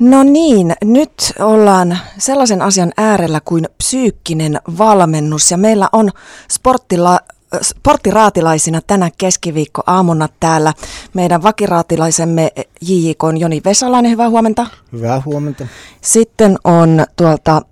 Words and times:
No 0.00 0.22
niin, 0.22 0.74
nyt 0.84 1.32
ollaan 1.38 1.98
sellaisen 2.18 2.62
asian 2.62 2.92
äärellä 2.96 3.40
kuin 3.44 3.68
psyykkinen 3.78 4.60
valmennus 4.78 5.50
ja 5.50 5.56
meillä 5.56 5.88
on 5.92 6.10
sporttila, 6.50 7.20
sporttiraatilaisina 7.62 8.80
tänä 8.86 9.10
keskiviikko 9.18 9.82
aamuna 9.86 10.28
täällä 10.40 10.74
meidän 11.14 11.42
vakiraatilaisemme 11.42 12.52
JJK 12.80 13.22
Joni 13.38 13.60
Vesalainen, 13.64 14.10
hyvää 14.10 14.30
huomenta. 14.30 14.66
Hyvää 14.92 15.22
huomenta. 15.24 15.66
Sitten 16.00 16.58
on 16.64 17.06
tuolta 17.16 17.62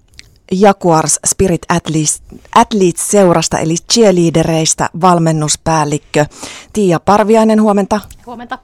Jaguars 0.53 1.21
Spirit 1.27 1.63
Athletes, 1.69 2.23
Athletes 2.55 3.11
seurasta 3.11 3.59
eli 3.59 3.75
cheerleadereistä 3.93 4.89
valmennuspäällikkö 5.01 6.27
Tiia 6.73 7.01
Parviainen, 7.01 7.63
huomenta. 7.63 8.01
Huomenta. 8.27 8.59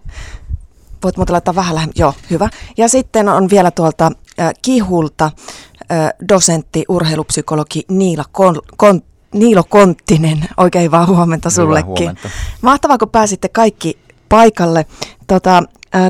Voit 1.05 1.17
muuten 1.17 1.33
laittaa 1.33 1.55
vähän 1.55 1.75
lähemmin. 1.75 1.95
Joo, 1.99 2.15
hyvä. 2.31 2.49
Ja 2.77 2.89
sitten 2.89 3.29
on 3.29 3.51
vielä 3.51 3.71
tuolta 3.71 4.11
äh, 4.41 4.53
Kihulta 4.63 5.25
äh, 5.25 6.11
dosentti, 6.29 6.85
urheilupsykologi 6.89 7.83
Niila, 7.89 8.25
Kon, 8.33 8.61
Kon, 8.77 9.03
Niilo 9.35 9.65
Konttinen. 9.65 10.49
Oikein 10.57 10.85
hyvää 10.85 11.07
huomenta 11.07 11.51
sullekin. 11.51 11.89
huomenta. 11.89 12.29
Mahtavaa, 12.63 12.99
kun 12.99 13.11
pääsitte 13.11 13.49
kaikki 13.49 13.99
paikalle. 14.29 14.87
Tota, 15.27 15.63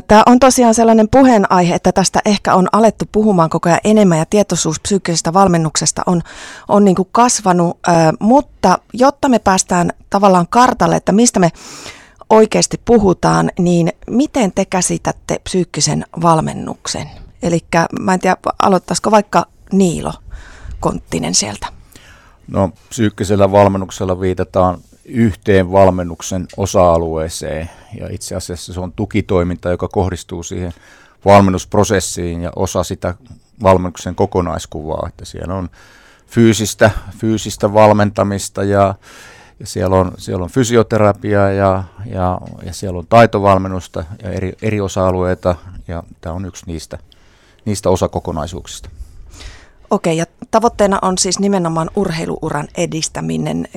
Tämä 0.07 0.23
on 0.25 0.39
tosiaan 0.39 0.73
sellainen 0.73 1.09
puheenaihe, 1.09 1.75
että 1.75 1.91
tästä 1.91 2.19
ehkä 2.25 2.55
on 2.55 2.67
alettu 2.71 3.05
puhumaan 3.11 3.49
koko 3.49 3.69
ajan 3.69 3.79
enemmän 3.83 4.17
ja 4.17 4.25
tietoisuus 4.25 4.79
psyykkisestä 4.79 5.33
valmennuksesta 5.33 6.01
on, 6.05 6.21
on 6.67 6.85
niin 6.85 6.95
kuin 6.95 7.09
kasvanut, 7.11 7.77
ää, 7.87 8.13
mutta 8.19 8.79
jotta 8.93 9.29
me 9.29 9.39
päästään 9.39 9.91
tavallaan 10.09 10.47
kartalle, 10.49 10.95
että 10.95 11.11
mistä 11.11 11.39
me 11.39 11.51
oikeasti 12.29 12.81
puhutaan, 12.85 13.51
niin 13.59 13.91
miten 14.07 14.51
te 14.55 14.65
käsitätte 14.65 15.39
psyykkisen 15.43 16.05
valmennuksen? 16.21 17.09
Eli 17.43 17.59
mä 17.99 18.13
en 18.13 18.19
tiedä, 18.19 18.37
aloittaisiko 18.59 19.11
vaikka 19.11 19.45
Niilo 19.71 20.13
Konttinen 20.79 21.35
sieltä? 21.35 21.67
No 22.47 22.71
psyykkisellä 22.89 23.51
valmennuksella 23.51 24.19
viitataan 24.19 24.77
yhteen 25.05 25.71
valmennuksen 25.71 26.47
osa-alueeseen 26.57 27.69
ja 27.99 28.07
itse 28.11 28.35
asiassa 28.35 28.73
se 28.73 28.79
on 28.79 28.93
tukitoiminta, 28.93 29.69
joka 29.69 29.87
kohdistuu 29.87 30.43
siihen 30.43 30.73
valmennusprosessiin 31.25 32.41
ja 32.41 32.51
osa 32.55 32.83
sitä 32.83 33.15
valmennuksen 33.63 34.15
kokonaiskuvaa, 34.15 35.05
että 35.07 35.25
siellä 35.25 35.53
on 35.53 35.69
fyysistä, 36.27 36.91
fyysistä 37.17 37.73
valmentamista 37.73 38.63
ja, 38.63 38.95
ja 39.59 39.67
siellä, 39.67 39.95
on, 39.95 40.11
siellä 40.17 40.43
on 40.43 40.49
fysioterapiaa 40.49 41.51
ja, 41.51 41.83
ja, 42.05 42.37
ja 42.65 42.73
siellä 42.73 42.99
on 42.99 43.07
taitovalmennusta 43.07 44.03
ja 44.23 44.31
eri, 44.31 44.53
eri 44.61 44.81
osa-alueita 44.81 45.55
ja 45.87 46.03
tämä 46.21 46.35
on 46.35 46.45
yksi 46.45 46.63
niistä, 46.67 46.97
niistä 47.65 47.89
osakokonaisuuksista. 47.89 48.89
Okei, 49.89 50.17
ja 50.17 50.25
tavoitteena 50.51 50.99
on 51.01 51.17
siis 51.17 51.39
nimenomaan 51.39 51.89
urheiluuran 51.95 52.67
edistäminen. 52.77 53.67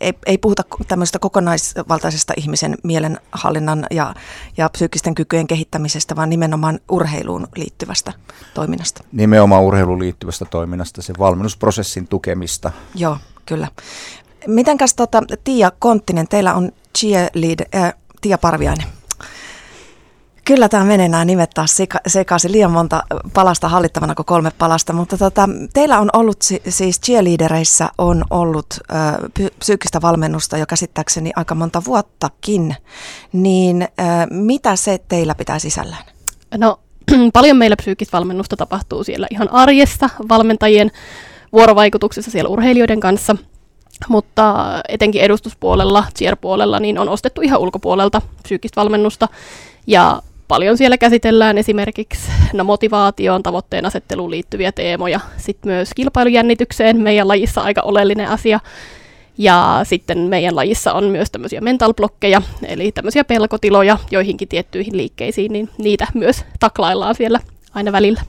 Ei, 0.00 0.12
ei 0.26 0.38
puhuta 0.38 0.62
tämmöisestä 0.88 1.18
kokonaisvaltaisesta 1.18 2.32
ihmisen 2.36 2.78
mielenhallinnan 2.82 3.86
ja, 3.90 4.14
ja 4.56 4.68
psyykkisten 4.68 5.14
kykyjen 5.14 5.46
kehittämisestä, 5.46 6.16
vaan 6.16 6.30
nimenomaan 6.30 6.80
urheiluun 6.90 7.46
liittyvästä 7.56 8.12
toiminnasta. 8.54 9.04
Nimenomaan 9.12 9.62
urheiluun 9.62 9.98
liittyvästä 9.98 10.44
toiminnasta, 10.44 11.02
se 11.02 11.12
valmennusprosessin 11.18 12.08
tukemista. 12.08 12.72
Joo, 12.94 13.16
kyllä. 13.46 13.68
Mitenkäs 14.46 14.94
tota, 14.94 15.22
Tiia 15.44 15.72
Konttinen, 15.78 16.28
teillä 16.28 16.54
on 16.54 16.72
cheerlead, 16.98 17.60
äh, 17.74 17.94
Tiia 18.20 18.38
Parviainen. 18.38 18.86
Kyllä 20.44 20.68
tämä 20.68 20.84
menee 20.84 21.08
nämä 21.08 21.24
nimet 21.24 21.50
taas 21.54 21.76
seka- 21.80 22.00
sekaisin. 22.06 22.52
Liian 22.52 22.70
monta 22.70 23.02
palasta 23.34 23.68
hallittavana 23.68 24.14
kuin 24.14 24.26
kolme 24.26 24.50
palasta, 24.58 24.92
mutta 24.92 25.18
tota, 25.18 25.48
teillä 25.72 25.98
on 25.98 26.10
ollut 26.12 26.42
si- 26.42 26.62
siis 26.68 27.00
cheerleadereissä 27.00 27.88
on 27.98 28.24
ollut 28.30 28.66
ö, 28.70 28.84
py- 29.40 29.54
psyykkistä 29.58 30.02
valmennusta 30.02 30.58
jo 30.58 30.66
käsittääkseni 30.66 31.30
aika 31.36 31.54
monta 31.54 31.82
vuottakin. 31.86 32.76
Niin 33.32 33.82
ö, 33.82 34.04
mitä 34.30 34.76
se 34.76 34.98
teillä 35.08 35.34
pitää 35.34 35.58
sisällään? 35.58 36.04
No 36.58 36.80
paljon 37.32 37.56
meillä 37.56 37.76
psyykkistä 37.76 38.16
valmennusta 38.18 38.56
tapahtuu 38.56 39.04
siellä 39.04 39.26
ihan 39.30 39.52
arjessa 39.52 40.10
valmentajien 40.28 40.90
vuorovaikutuksessa 41.52 42.30
siellä 42.30 42.48
urheilijoiden 42.48 43.00
kanssa, 43.00 43.36
mutta 44.08 44.66
etenkin 44.88 45.22
edustuspuolella, 45.22 46.04
cheer-puolella, 46.18 46.80
niin 46.80 46.98
on 46.98 47.08
ostettu 47.08 47.40
ihan 47.40 47.60
ulkopuolelta 47.60 48.22
psyykkistä 48.42 48.80
valmennusta. 48.80 49.28
Ja 49.86 50.22
paljon 50.48 50.78
siellä 50.78 50.98
käsitellään 50.98 51.58
esimerkiksi 51.58 52.30
no, 52.52 52.64
motivaatioon, 52.64 53.42
tavoitteen 53.42 53.86
asetteluun 53.86 54.30
liittyviä 54.30 54.72
teemoja, 54.72 55.20
sitten 55.36 55.72
myös 55.72 55.90
kilpailujännitykseen, 55.96 57.00
meidän 57.00 57.28
lajissa 57.28 57.60
aika 57.60 57.82
oleellinen 57.84 58.28
asia. 58.28 58.60
Ja 59.38 59.80
sitten 59.84 60.18
meidän 60.18 60.56
lajissa 60.56 60.92
on 60.92 61.04
myös 61.04 61.30
tämmöisiä 61.30 61.60
mental 61.60 61.94
blokkeja, 61.94 62.42
eli 62.66 62.92
tämmöisiä 62.92 63.24
pelkotiloja 63.24 63.98
joihinkin 64.10 64.48
tiettyihin 64.48 64.96
liikkeisiin, 64.96 65.52
niin 65.52 65.68
niitä 65.78 66.06
myös 66.14 66.44
taklaillaan 66.60 67.14
siellä 67.14 67.40
aina 67.74 67.92
välillä. 67.92 68.20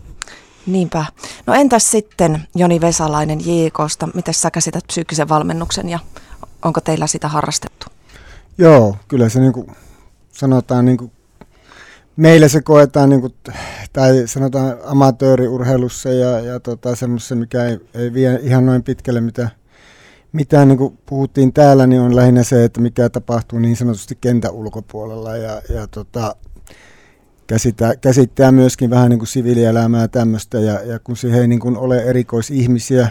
Niinpä. 0.65 1.05
No 1.45 1.53
entäs 1.53 1.91
sitten 1.91 2.47
Joni 2.55 2.81
Vesalainen 2.81 3.39
JKsta, 3.39 4.07
miten 4.13 4.33
sä 4.33 4.51
käsität 4.51 4.83
psyykkisen 4.87 5.29
valmennuksen 5.29 5.89
ja 5.89 5.99
onko 6.65 6.81
teillä 6.81 7.07
sitä 7.07 7.27
harrastettu? 7.27 7.85
Joo, 8.57 8.97
kyllä 9.07 9.29
se 9.29 9.39
niin 9.39 9.53
kuin 9.53 9.67
sanotaan 10.31 10.85
niin 10.85 10.97
kuin 10.97 11.11
meillä 12.15 12.47
se 12.47 12.61
koetaan, 12.61 13.09
niin 13.09 13.21
kuin, 13.21 13.33
tai 13.93 14.23
sanotaan 14.25 14.77
amatööriurheilussa 14.85 16.09
ja, 16.09 16.39
ja 16.39 16.59
tota, 16.59 16.95
semmoisessa, 16.95 17.35
mikä 17.35 17.65
ei, 17.65 17.79
ei 17.93 18.13
vie 18.13 18.39
ihan 18.43 18.65
noin 18.65 18.83
pitkälle, 18.83 19.21
mitä, 19.21 19.49
mitä 20.31 20.65
niin 20.65 20.77
kuin 20.77 20.97
puhuttiin 21.05 21.53
täällä, 21.53 21.87
niin 21.87 22.01
on 22.01 22.15
lähinnä 22.15 22.43
se, 22.43 22.63
että 22.63 22.81
mikä 22.81 23.09
tapahtuu 23.09 23.59
niin 23.59 23.75
sanotusti 23.75 24.17
kentän 24.21 24.51
ulkopuolella 24.51 25.37
ja, 25.37 25.61
ja 25.69 25.87
tota, 25.87 26.35
käsittää, 27.47 27.95
käsittää 27.95 28.51
myöskin 28.51 28.89
vähän 28.89 29.09
niin 29.09 29.19
kuin 29.19 29.27
siviilielämää 29.27 30.01
ja 30.01 30.07
tämmöistä, 30.07 30.59
ja, 30.59 30.79
ja 30.83 30.99
kun 30.99 31.17
siihen 31.17 31.41
ei 31.41 31.47
niin 31.47 31.59
kuin 31.59 31.77
ole 31.77 32.03
erikoisihmisiä, 32.03 33.07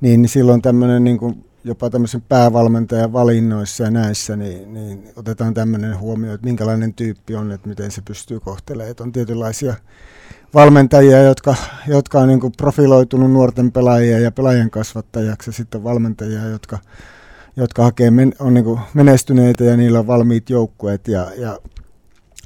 niin, 0.00 0.28
silloin 0.28 0.62
tämmöinen 0.62 1.04
niin 1.04 1.18
kuin 1.18 1.44
jopa 1.64 1.90
tämmöisen 1.90 2.22
päävalmentajan 2.22 3.12
valinnoissa 3.12 3.84
ja 3.84 3.90
näissä, 3.90 4.36
niin, 4.36 4.74
niin 4.74 5.08
otetaan 5.16 5.54
tämmöinen 5.54 5.98
huomio, 5.98 6.34
että 6.34 6.46
minkälainen 6.46 6.94
tyyppi 6.94 7.34
on, 7.34 7.52
että 7.52 7.68
miten 7.68 7.90
se 7.90 8.02
pystyy 8.02 8.40
kohtelemaan. 8.40 8.90
Että 8.90 9.02
on 9.02 9.12
tietynlaisia 9.12 9.74
valmentajia, 10.54 11.22
jotka, 11.22 11.54
jotka 11.86 12.18
on 12.18 12.28
niin 12.28 12.40
kuin 12.40 12.52
profiloitunut 12.56 13.32
nuorten 13.32 13.72
pelaajia 13.72 14.18
ja 14.18 14.32
pelaajien 14.32 14.70
kasvattajaksi, 14.70 15.50
ja 15.50 15.52
sitten 15.52 15.84
valmentajia, 15.84 16.46
jotka, 16.46 16.78
jotka 17.56 17.82
hakee, 17.82 18.10
men, 18.10 18.34
on 18.38 18.54
niin 18.54 18.64
kuin 18.64 18.80
menestyneitä 18.94 19.64
ja 19.64 19.76
niillä 19.76 19.98
on 19.98 20.06
valmiit 20.06 20.50
joukkueet 20.50 21.08
ja, 21.08 21.26
ja, 21.36 21.58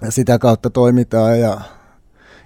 ja 0.02 0.10
sitä 0.10 0.38
kautta 0.38 0.70
toimitaan. 0.70 1.40
Ja, 1.40 1.60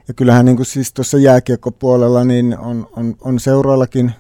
ja 0.09 0.15
kyllähän 0.15 0.45
niin 0.45 0.57
kuin 0.57 0.67
siis 0.67 0.93
tuossa 0.93 1.19
jääkiekkopuolella 1.19 2.25
niin 2.25 2.59
on, 2.59 2.89
on, 2.97 3.17
on 3.21 3.41
seuroillakin 3.41 4.13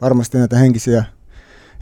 varmasti 0.00 0.38
näitä 0.38 0.58
henkisiä 0.58 1.04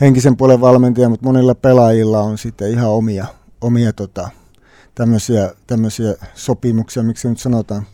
henkisen 0.00 0.36
puolen 0.36 0.60
valmentaja, 0.60 1.08
mutta 1.08 1.26
monilla 1.26 1.54
pelaajilla 1.54 2.20
on 2.20 2.38
sitten 2.38 2.70
ihan 2.70 2.88
omia, 2.88 3.26
omia 3.60 3.92
tota, 3.92 4.28
tämmöisiä, 4.94 5.52
tämmöisiä 5.66 6.14
sopimuksia, 6.34 7.02
miksi 7.02 7.28
nyt 7.28 7.38
sanotaan, 7.38 7.86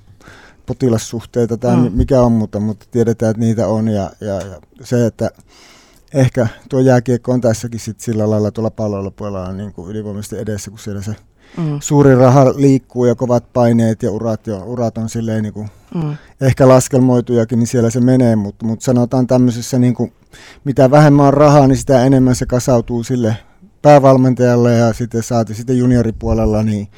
potilassuhteita 0.66 1.56
tai 1.56 1.76
mm. 1.76 1.92
mikä 1.92 2.20
on, 2.20 2.32
mutta, 2.32 2.60
mutta 2.60 2.86
tiedetään, 2.90 3.30
että 3.30 3.40
niitä 3.40 3.66
on 3.66 3.88
ja, 3.88 4.10
ja, 4.20 4.34
ja 4.34 4.60
se, 4.82 5.06
että 5.06 5.30
ehkä 6.14 6.46
tuo 6.68 6.80
jääkiekko 6.80 7.32
on 7.32 7.40
tässäkin 7.40 7.80
sit 7.80 8.00
sillä 8.00 8.30
lailla 8.30 8.50
tuolla 8.50 8.70
palloilla 8.70 9.10
puolella 9.10 9.52
niin 9.52 9.72
kuin 9.72 9.90
ylivoimaisesti 9.90 10.38
edessä, 10.38 10.70
kun 10.70 10.78
siellä 10.78 11.02
se 11.02 11.16
mm. 11.56 11.78
suuri 11.80 12.14
raha 12.14 12.44
liikkuu 12.56 13.04
ja 13.04 13.14
kovat 13.14 13.52
paineet 13.52 14.02
ja 14.02 14.10
urat, 14.10 14.46
ja 14.46 14.56
urat 14.56 14.98
on 14.98 15.08
silleen 15.08 15.42
niin 15.42 15.52
kuin 15.52 15.68
mm. 15.94 16.16
ehkä 16.40 16.68
laskelmoitujakin, 16.68 17.58
niin 17.58 17.66
siellä 17.66 17.90
se 17.90 18.00
menee, 18.00 18.36
mutta, 18.36 18.66
mutta 18.66 18.84
sanotaan 18.84 19.26
tämmöisessä 19.26 19.78
niin 19.78 19.94
kuin 19.94 20.12
mitä 20.64 20.90
vähemmän 20.90 21.26
on 21.26 21.34
rahaa, 21.34 21.66
niin 21.66 21.78
sitä 21.78 22.04
enemmän 22.04 22.34
se 22.34 22.46
kasautuu 22.46 23.04
sille 23.04 23.36
päävalmentajalle 23.82 24.72
ja 24.72 24.92
sitten 24.92 25.22
saati 25.22 25.54
sitten 25.54 25.78
junioripuolella, 25.78 26.62
niin 26.62 26.88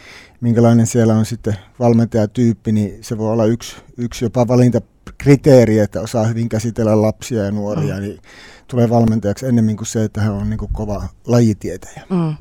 minkälainen 0.41 0.87
siellä 0.87 1.15
on 1.15 1.27
sitten 1.27 1.57
valmentajatyyppi, 1.79 2.73
niin 2.73 2.99
se 3.01 3.19
voi 3.19 3.33
olla 3.33 3.45
yksi, 3.45 3.77
yksi 3.97 4.25
jopa 4.25 4.49
valintakriteeri, 5.05 5.79
että 5.79 6.01
osaa 6.01 6.25
hyvin 6.25 6.49
käsitellä 6.49 7.03
lapsia 7.03 7.45
ja 7.45 7.51
nuoria, 7.51 7.95
mm. 7.95 8.01
niin 8.01 8.21
tulee 8.69 8.91
valmentajaksi 8.91 9.47
ennemmin 9.47 9.77
kuin 9.77 9.87
se, 9.87 10.05
että 10.05 10.21
hän 10.21 10.33
on 10.33 10.51
niin 10.51 10.59
kuin 10.59 10.73
kova 10.73 11.03
lajitietäjä. 11.27 12.03
Mm. 12.09 12.35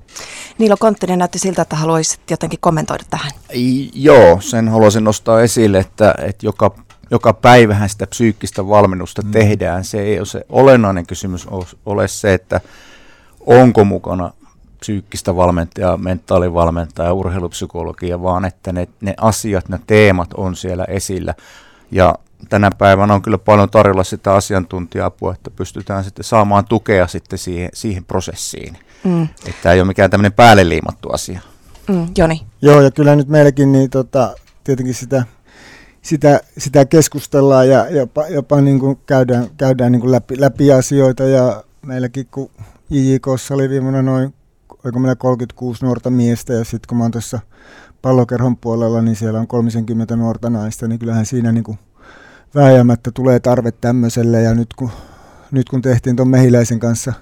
Niilo 0.57 0.77
Konttinen 0.79 1.19
näytti 1.19 1.39
siltä, 1.39 1.61
että 1.61 1.75
haluaisit 1.75 2.31
jotenkin 2.31 2.59
kommentoida 2.59 3.03
tähän. 3.09 3.31
I, 3.55 3.91
joo, 3.93 4.41
sen 4.41 4.69
haluaisin 4.69 5.03
nostaa 5.03 5.41
esille, 5.41 5.77
että, 5.79 6.15
että 6.17 6.45
joka 6.45 6.75
joka 7.11 7.33
päivähän 7.33 7.89
sitä 7.89 8.07
psyykkistä 8.07 8.67
valmennusta 8.67 9.21
mm. 9.21 9.31
tehdään. 9.31 9.83
Se 9.83 10.01
ei 10.01 10.17
ole 10.17 10.25
se 10.25 10.45
olennainen 10.49 11.05
kysymys 11.05 11.47
ole 11.85 12.07
se, 12.07 12.33
että 12.33 12.61
onko 13.45 13.83
mukana 13.83 14.33
psyykkistä 14.79 15.35
valmentajaa, 15.35 15.97
mentaalivalmentajaa, 15.97 17.13
urheilupsykologia, 17.13 18.21
vaan 18.21 18.45
että 18.45 18.71
ne, 18.71 18.87
ne 19.01 19.13
asiat, 19.17 19.69
ne 19.69 19.79
teemat 19.87 20.33
on 20.33 20.55
siellä 20.55 20.85
esillä. 20.85 21.33
Ja 21.91 22.15
tänä 22.49 22.69
päivänä 22.77 23.13
on 23.13 23.21
kyllä 23.21 23.37
paljon 23.37 23.69
tarjolla 23.69 24.03
sitä 24.03 24.33
asiantuntija-apua, 24.33 25.33
että 25.33 25.51
pystytään 25.51 26.03
sitten 26.03 26.23
saamaan 26.23 26.65
tukea 26.65 27.07
sitten 27.07 27.39
siihen, 27.39 27.69
siihen 27.73 28.05
prosessiin. 28.05 28.77
Mm. 29.03 29.27
Että 29.45 29.71
ei 29.71 29.79
ole 29.79 29.87
mikään 29.87 30.09
tämmöinen 30.09 30.33
päälle 30.33 30.69
liimattu 30.69 31.09
asia. 31.09 31.39
Mm, 31.89 32.07
Joni. 32.17 32.41
Joo, 32.61 32.81
ja 32.81 32.91
kyllä 32.91 33.15
nyt 33.15 33.27
meilläkin 33.27 33.71
niin 33.71 33.89
tota, 33.89 34.35
tietenkin 34.63 34.95
sitä, 34.95 35.23
sitä, 36.01 36.41
sitä 36.57 36.85
keskustellaan 36.85 37.69
ja 37.69 37.89
jopa, 37.89 38.27
jopa 38.27 38.61
niin 38.61 38.79
kuin 38.79 38.99
käydään, 39.05 39.47
käydään 39.57 39.91
niin 39.91 40.01
kuin 40.01 40.11
läpi, 40.11 40.41
läpi 40.41 40.71
asioita. 40.71 41.23
Ja 41.23 41.63
meilläkin, 41.85 42.27
kun 42.31 42.49
JJKssa 42.89 43.53
oli 43.53 43.69
viimeinen 43.69 44.05
noin, 44.05 44.33
oliko 44.83 44.99
meillä 44.99 45.15
36 45.15 45.85
nuorta 45.85 46.09
miestä, 46.09 46.53
ja 46.53 46.63
sitten 46.63 46.87
kun 46.87 46.97
mä 46.97 47.03
oon 47.03 47.11
tuossa 47.11 47.39
pallokerhon 48.01 48.57
puolella, 48.57 49.01
niin 49.01 49.15
siellä 49.15 49.39
on 49.39 49.47
30 49.47 50.15
nuorta 50.15 50.49
naista, 50.49 50.87
niin 50.87 50.99
kyllähän 50.99 51.25
siinä 51.25 51.51
niin 51.51 51.63
kuin 51.63 51.79
vääjäämättä 52.55 53.11
tulee 53.11 53.39
tarve 53.39 53.71
tämmöiselle. 53.71 54.41
Ja 54.41 54.53
nyt 54.53 54.73
kun, 54.73 54.91
nyt 55.51 55.69
kun 55.69 55.81
tehtiin 55.81 56.15
tuon 56.15 56.29
Mehiläisen 56.29 56.79
kanssa 56.79 57.13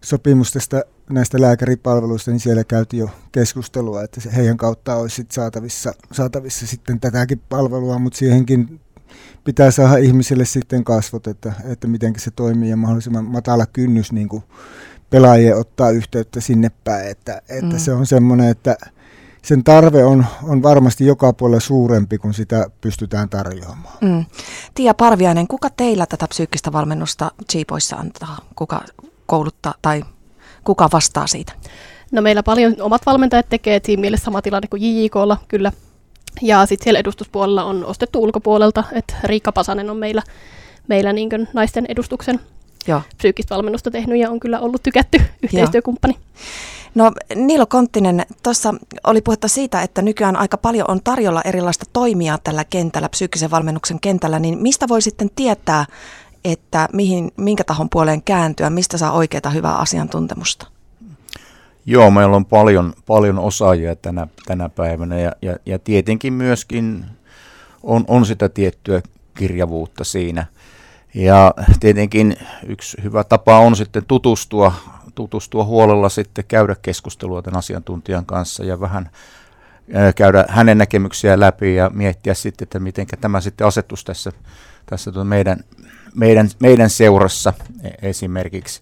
sopimus 0.00 0.52
tästä 0.52 0.84
näistä 1.10 1.40
lääkäripalveluista, 1.40 2.30
niin 2.30 2.40
siellä 2.40 2.64
käytiin 2.64 3.00
jo 3.00 3.10
keskustelua, 3.32 4.02
että 4.02 4.20
heidän 4.36 4.56
kautta 4.56 4.96
olisi 4.96 5.16
sit 5.16 5.30
saatavissa, 5.30 5.92
saatavissa 6.12 6.66
sitten 6.66 7.00
tätäkin 7.00 7.40
palvelua, 7.48 7.98
mutta 7.98 8.18
siihenkin 8.18 8.80
pitää 9.44 9.70
saada 9.70 9.96
ihmisille 9.96 10.44
sitten 10.44 10.84
kasvot, 10.84 11.26
että, 11.26 11.52
että 11.64 11.86
miten 11.86 12.14
se 12.18 12.30
toimii 12.30 12.70
ja 12.70 12.76
mahdollisimman 12.76 13.24
matala 13.24 13.66
kynnys 13.66 14.12
niin 14.12 14.28
kuin 14.28 14.42
pelaajien 15.10 15.56
ottaa 15.56 15.90
yhteyttä 15.90 16.40
sinne 16.40 16.70
päin, 16.84 17.08
että, 17.08 17.42
että 17.48 17.72
mm. 17.72 17.78
se 17.78 17.92
on 17.92 18.06
semmoinen, 18.06 18.48
että 18.48 18.76
sen 19.44 19.64
tarve 19.64 20.04
on, 20.04 20.26
on 20.42 20.62
varmasti 20.62 21.06
joka 21.06 21.32
puolella 21.32 21.60
suurempi, 21.60 22.18
kun 22.18 22.34
sitä 22.34 22.66
pystytään 22.80 23.28
tarjoamaan. 23.28 23.98
Mm. 24.00 24.24
Tiia 24.74 24.94
Parviainen, 24.94 25.48
kuka 25.48 25.70
teillä 25.70 26.06
tätä 26.06 26.28
psyykkistä 26.28 26.72
valmennusta 26.72 27.30
Jeepoissa 27.54 27.96
antaa? 27.96 28.36
Kuka 28.56 28.82
kouluttaa 29.26 29.74
tai 29.82 30.02
kuka 30.64 30.88
vastaa 30.92 31.26
siitä? 31.26 31.52
No 32.12 32.22
meillä 32.22 32.42
paljon 32.42 32.76
omat 32.80 33.06
valmentajat 33.06 33.48
tekee 33.48 33.80
siinä 33.84 34.00
mielessä 34.00 34.24
sama 34.24 34.42
tilanne 34.42 34.68
kuin 34.68 34.82
JJKlla 34.82 35.36
kyllä. 35.48 35.72
Ja 36.42 36.66
sitten 36.66 36.84
siellä 36.84 37.00
edustuspuolella 37.00 37.64
on 37.64 37.84
ostettu 37.84 38.22
ulkopuolelta, 38.22 38.84
että 38.92 39.14
Riikka 39.24 39.52
Pasanen 39.52 39.90
on 39.90 39.96
meillä, 39.96 40.22
meillä 40.88 41.12
niin 41.12 41.28
naisten 41.52 41.86
edustuksen 41.88 42.40
Joo. 42.86 43.02
psyykkistä 43.16 43.54
valmennusta 43.54 43.90
tehnyt 43.90 44.20
ja 44.20 44.30
on 44.30 44.40
kyllä 44.40 44.60
ollut 44.60 44.82
tykätty 44.82 45.20
yhteistyökumppani. 45.42 46.14
Joo. 46.14 46.22
No 46.94 47.12
Niilo 47.34 47.66
Konttinen, 47.66 48.26
tuossa 48.42 48.74
oli 49.06 49.20
puhetta 49.20 49.48
siitä, 49.48 49.82
että 49.82 50.02
nykyään 50.02 50.36
aika 50.36 50.56
paljon 50.56 50.90
on 50.90 51.00
tarjolla 51.04 51.42
erilaista 51.44 51.84
toimia 51.92 52.38
tällä 52.44 52.64
kentällä, 52.64 53.08
psyykkisen 53.08 53.50
valmennuksen 53.50 54.00
kentällä, 54.00 54.38
niin 54.38 54.58
mistä 54.58 54.88
voi 54.88 55.02
sitten 55.02 55.30
tietää, 55.36 55.86
että 56.44 56.88
mihin, 56.92 57.32
minkä 57.36 57.64
tahon 57.64 57.90
puoleen 57.90 58.22
kääntyä, 58.22 58.70
mistä 58.70 58.98
saa 58.98 59.12
oikeaa 59.12 59.50
hyvää 59.54 59.76
asiantuntemusta? 59.76 60.66
Joo, 61.86 62.10
meillä 62.10 62.36
on 62.36 62.44
paljon, 62.44 62.92
paljon 63.06 63.38
osaajia 63.38 63.96
tänä, 63.96 64.26
tänä 64.46 64.68
päivänä 64.68 65.18
ja, 65.18 65.32
ja, 65.42 65.56
ja 65.66 65.78
tietenkin 65.78 66.32
myöskin 66.32 67.04
on, 67.82 68.04
on 68.08 68.26
sitä 68.26 68.48
tiettyä 68.48 69.02
kirjavuutta 69.34 70.04
siinä. 70.04 70.46
Ja 71.14 71.54
tietenkin 71.80 72.36
yksi 72.66 72.96
hyvä 73.02 73.24
tapa 73.24 73.58
on 73.58 73.76
sitten 73.76 74.04
tutustua, 74.08 74.72
tutustua 75.14 75.64
huolella 75.64 76.08
sitten 76.08 76.44
käydä 76.48 76.76
keskustelua 76.82 77.42
tämän 77.42 77.58
asiantuntijan 77.58 78.26
kanssa 78.26 78.64
ja 78.64 78.80
vähän 78.80 79.10
käydä 80.16 80.44
hänen 80.48 80.78
näkemyksiä 80.78 81.40
läpi 81.40 81.74
ja 81.74 81.90
miettiä 81.94 82.34
sitten, 82.34 82.66
että 82.66 82.78
miten 82.78 83.06
tämä 83.20 83.40
sitten 83.40 83.66
asetus 83.66 84.04
tässä, 84.04 84.32
tässä 84.86 85.12
tuota 85.12 85.24
meidän, 85.24 85.64
meidän, 86.14 86.48
meidän 86.60 86.90
seurassa 86.90 87.52
e, 87.82 88.08
esimerkiksi, 88.08 88.80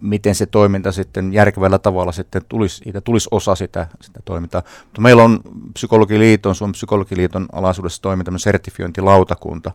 miten 0.00 0.34
se 0.34 0.46
toiminta 0.46 0.92
sitten 0.92 1.32
järkevällä 1.32 1.78
tavalla 1.78 2.12
sitten 2.12 2.42
tulisi, 2.48 2.92
tulisi 3.04 3.28
osa 3.30 3.54
sitä, 3.54 3.86
sitä 4.00 4.20
toimintaa. 4.24 4.62
Mutta 4.84 5.00
meillä 5.00 5.24
on 5.24 5.40
Psykologiliiton, 5.74 6.54
Suomen 6.54 6.72
Psykologiliiton 6.72 7.46
alaisuudessa 7.52 8.02
toiminta 8.02 8.32
sertifiointilautakunta, 8.36 9.72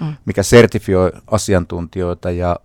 mm. 0.00 0.14
mikä 0.24 0.42
sertifioi 0.42 1.12
asiantuntijoita 1.26 2.30
ja 2.30 2.56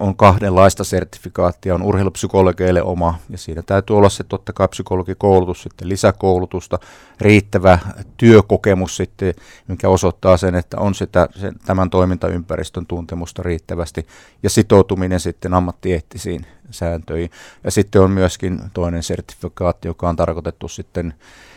on 0.00 0.16
kahdenlaista 0.16 0.84
sertifikaattia, 0.84 1.74
on 1.74 1.82
urheilupsykologeille 1.82 2.82
oma, 2.82 3.18
ja 3.30 3.38
siinä 3.38 3.62
täytyy 3.62 3.96
olla 3.96 4.08
se 4.08 4.24
totta 4.24 4.52
kai 4.52 4.68
psykologikoulutus, 4.68 5.62
sitten 5.62 5.88
lisäkoulutusta, 5.88 6.78
riittävä 7.20 7.78
työkokemus 8.16 8.96
sitten, 8.96 9.34
mikä 9.68 9.88
osoittaa 9.88 10.36
sen, 10.36 10.54
että 10.54 10.78
on 10.78 10.94
sitä 10.94 11.28
sen, 11.36 11.54
tämän 11.66 11.90
toimintaympäristön 11.90 12.86
tuntemusta 12.86 13.42
riittävästi, 13.42 14.06
ja 14.42 14.50
sitoutuminen 14.50 15.20
sitten 15.20 15.54
ammattieettisiin 15.54 16.46
sääntöihin. 16.70 17.30
Ja 17.64 17.70
sitten 17.70 18.02
on 18.02 18.10
myöskin 18.10 18.60
toinen 18.74 19.02
sertifikaatti, 19.02 19.88
joka 19.88 20.08
on 20.08 20.16
tarkoitettu 20.16 20.68
sitten 20.68 21.14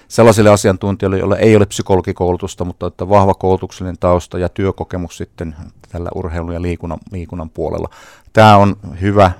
sellaisille 0.07 0.49
asiantuntijoille, 0.49 1.17
joilla 1.17 1.37
ei 1.37 1.55
ole 1.55 1.65
psykologikoulutusta, 1.65 2.65
mutta 2.65 2.87
että 2.87 3.09
vahva 3.09 3.33
koulutuksellinen 3.33 3.97
tausta 3.99 4.39
ja 4.39 4.49
työkokemus 4.49 5.17
sitten 5.17 5.55
tällä 5.89 6.09
urheilun 6.15 6.53
ja 6.53 6.61
liikunnan, 6.61 6.99
liikunnan 7.11 7.49
puolella. 7.49 7.89
Tämä 8.33 8.57
on 8.57 8.75
hyvä, 9.01 9.31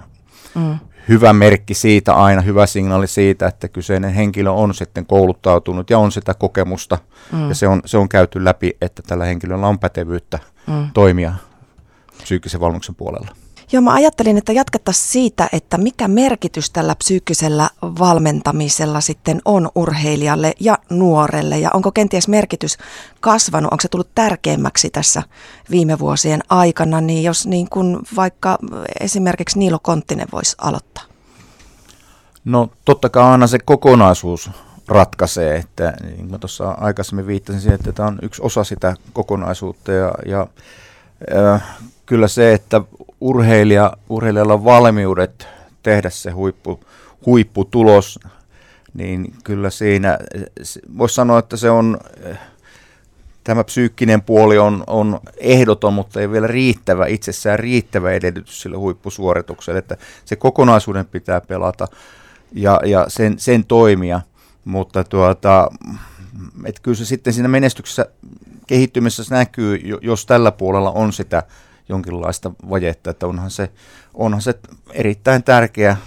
mm. 0.55 0.77
hyvä 1.09 1.33
merkki 1.33 1.73
siitä 1.73 2.13
aina, 2.13 2.41
hyvä 2.41 2.65
signaali 2.65 3.07
siitä, 3.07 3.47
että 3.47 3.67
kyseinen 3.67 4.13
henkilö 4.13 4.51
on 4.51 4.73
sitten 4.73 5.05
kouluttautunut 5.05 5.89
ja 5.89 5.99
on 5.99 6.11
sitä 6.11 6.33
kokemusta 6.33 6.97
mm. 7.31 7.49
ja 7.49 7.55
se 7.55 7.67
on, 7.67 7.81
se 7.85 7.97
on 7.97 8.09
käyty 8.09 8.45
läpi, 8.45 8.77
että 8.81 9.01
tällä 9.01 9.25
henkilöllä 9.25 9.67
on 9.67 9.79
pätevyyttä 9.79 10.39
mm. 10.67 10.91
toimia 10.93 11.33
psyykkisen 12.23 12.59
valmennuksen 12.59 12.95
puolella. 12.95 13.42
Joo, 13.71 13.81
mä 13.81 13.93
ajattelin, 13.93 14.37
että 14.37 14.53
jatkettaisiin 14.53 15.11
siitä, 15.11 15.49
että 15.53 15.77
mikä 15.77 16.07
merkitys 16.07 16.69
tällä 16.69 16.95
psyykkisellä 16.95 17.69
valmentamisella 17.81 19.01
sitten 19.01 19.41
on 19.45 19.69
urheilijalle 19.75 20.53
ja 20.59 20.77
nuorelle, 20.89 21.59
ja 21.59 21.69
onko 21.73 21.91
kenties 21.91 22.27
merkitys 22.27 22.77
kasvanut, 23.19 23.71
onko 23.71 23.81
se 23.81 23.87
tullut 23.87 24.15
tärkeämmäksi 24.15 24.89
tässä 24.89 25.23
viime 25.71 25.99
vuosien 25.99 26.41
aikana, 26.49 27.01
niin 27.01 27.23
jos 27.23 27.47
niin 27.47 27.69
kuin 27.69 27.99
vaikka 28.15 28.57
esimerkiksi 28.99 29.59
Niilo 29.59 29.79
Konttinen 29.79 30.27
voisi 30.31 30.55
aloittaa. 30.61 31.03
No 32.45 32.69
totta 32.85 33.09
kai 33.09 33.23
aina 33.23 33.47
se 33.47 33.59
kokonaisuus 33.59 34.49
ratkaisee, 34.87 35.55
että 35.55 35.93
niin 36.03 36.29
kuin 36.29 36.39
tuossa 36.39 36.71
aikaisemmin 36.71 37.27
viittasin 37.27 37.61
siihen, 37.61 37.79
että 37.79 37.91
tämä 37.91 38.07
on 38.07 38.19
yksi 38.21 38.41
osa 38.41 38.63
sitä 38.63 38.95
kokonaisuutta 39.13 39.91
ja, 39.91 40.13
ja 40.25 40.47
äh, 41.35 41.63
kyllä 42.05 42.27
se, 42.27 42.53
että 42.53 42.81
urheilija, 43.23 43.93
urheilijalla 44.09 44.53
on 44.53 44.63
valmiudet 44.63 45.47
tehdä 45.83 46.09
se 46.09 46.31
huippu, 46.31 46.79
huipputulos, 47.25 48.19
niin 48.93 49.33
kyllä 49.43 49.69
siinä 49.69 50.17
voisi 50.97 51.15
sanoa, 51.15 51.39
että 51.39 51.57
se 51.57 51.69
on, 51.69 51.97
tämä 53.43 53.63
psyykkinen 53.63 54.21
puoli 54.21 54.57
on, 54.57 54.83
on 54.87 55.19
ehdoton, 55.37 55.93
mutta 55.93 56.21
ei 56.21 56.31
vielä 56.31 56.47
riittävä, 56.47 57.05
itsessään 57.05 57.59
riittävä 57.59 58.11
edellytys 58.11 58.61
sille 58.61 58.77
huippusuoritukselle, 58.77 59.79
että 59.79 59.97
se 60.25 60.35
kokonaisuuden 60.35 61.05
pitää 61.05 61.41
pelata 61.41 61.87
ja, 62.51 62.79
ja 62.85 63.05
sen, 63.07 63.39
sen 63.39 63.65
toimia, 63.65 64.21
mutta 64.65 65.03
tuota, 65.03 65.71
että 66.65 66.81
kyllä 66.81 66.97
se 66.97 67.05
sitten 67.05 67.33
siinä 67.33 67.47
menestyksessä 67.47 68.05
kehittymisessä 68.67 69.35
näkyy, 69.35 69.79
jos 70.01 70.25
tällä 70.25 70.51
puolella 70.51 70.91
on 70.91 71.13
sitä 71.13 71.43
jonkinlaista 71.93 72.51
vajetta, 72.69 73.09
että 73.09 73.27
onhan 73.27 73.51
se, 73.51 73.69
onhan 74.13 74.41
se 74.41 74.59
erittäin 74.91 75.43
tärkeä 75.43 75.97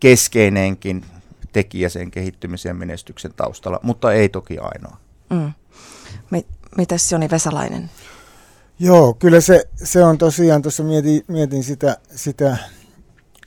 keskeinenkin 0.00 1.04
tekijä 1.52 1.88
sen 1.88 2.10
kehittymisen 2.10 2.70
ja 2.70 2.74
menestyksen 2.74 3.32
taustalla, 3.36 3.80
mutta 3.82 4.12
ei 4.12 4.28
toki 4.28 4.58
ainoa. 4.58 4.96
Mm. 5.30 5.52
Mitäs 6.76 7.12
Joni 7.12 7.30
Vesalainen? 7.30 7.90
Joo, 8.78 9.14
kyllä 9.14 9.40
se, 9.40 9.68
se 9.74 10.04
on 10.04 10.18
tosiaan, 10.18 10.62
tuossa 10.62 10.82
mietin, 10.82 11.24
mietin 11.28 11.62
sitä, 11.62 11.96
sitä 12.14 12.56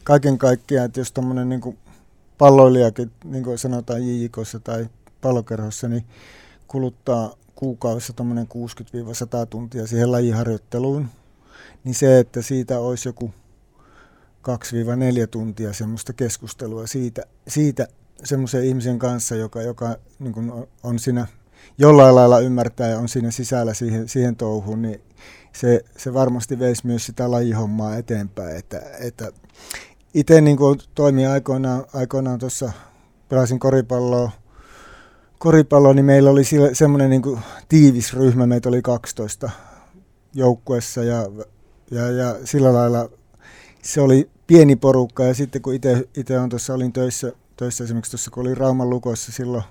kaiken 0.03 0.37
kaikkiaan, 0.37 0.85
että 0.85 0.99
jos 0.99 1.11
tuommoinen 1.11 1.49
niin 1.49 1.77
palloilijakin, 2.37 3.11
niin 3.23 3.43
kuin 3.43 3.57
sanotaan 3.57 4.07
JJKssa 4.07 4.59
tai 4.59 4.89
pallokerhossa, 5.21 5.87
niin 5.87 6.05
kuluttaa 6.67 7.33
kuukaudessa 7.55 8.13
tuommoinen 8.13 8.47
60-100 9.43 9.45
tuntia 9.49 9.87
siihen 9.87 10.11
lajiharjoitteluun, 10.11 11.09
niin 11.83 11.95
se, 11.95 12.19
että 12.19 12.41
siitä 12.41 12.79
olisi 12.79 13.09
joku 13.09 13.33
2-4 14.47 15.27
tuntia 15.31 15.73
semmoista 15.73 16.13
keskustelua 16.13 16.87
siitä, 16.87 17.21
siitä 17.47 17.87
semmoisen 18.23 18.63
ihmisen 18.63 18.99
kanssa, 18.99 19.35
joka, 19.35 19.61
joka 19.61 19.95
niin 20.19 20.33
kuin 20.33 20.51
on 20.83 20.99
siinä 20.99 21.27
jollain 21.77 22.15
lailla 22.15 22.39
ymmärtää 22.39 22.87
ja 22.87 22.99
on 22.99 23.09
siinä 23.09 23.31
sisällä 23.31 23.73
siihen, 23.73 24.07
siihen 24.07 24.35
touhuun, 24.35 24.81
niin 24.81 25.01
se, 25.53 25.85
se 25.97 26.13
varmasti 26.13 26.59
veisi 26.59 26.87
myös 26.87 27.05
sitä 27.05 27.31
lajihommaa 27.31 27.95
eteenpäin. 27.95 28.57
Että, 28.57 28.81
että 28.99 29.31
itse 30.13 30.41
niin 30.41 30.57
kuin 30.57 30.79
toimin 30.95 31.29
aikoinaan, 31.29 31.85
aikoinaan 31.93 32.39
tuossa, 32.39 32.71
pelasin 33.29 33.59
koripalloa 33.59 34.31
koripallo, 35.39 35.93
niin 35.93 36.05
meillä 36.05 36.29
oli 36.29 36.43
semmoinen 36.73 37.09
niin 37.09 37.39
tiivis 37.69 38.13
ryhmä, 38.13 38.45
meitä 38.47 38.69
oli 38.69 38.81
12 38.81 39.49
joukkuessa 40.33 41.03
ja, 41.03 41.25
ja, 41.91 42.11
ja 42.11 42.35
sillä 42.43 42.73
lailla 42.73 43.09
se 43.81 44.01
oli 44.01 44.29
pieni 44.47 44.75
porukka 44.75 45.23
ja 45.23 45.33
sitten 45.33 45.61
kun 45.61 45.73
itse 46.15 46.39
on 46.39 46.49
tuossa 46.49 46.73
olin 46.73 46.93
töissä, 46.93 47.31
töissä 47.57 47.83
esimerkiksi 47.83 48.11
tuossa 48.11 48.31
kun 48.31 48.41
olin 48.41 48.57
Rauman 48.57 48.89
lukossa 48.89 49.31
silloin, 49.31 49.63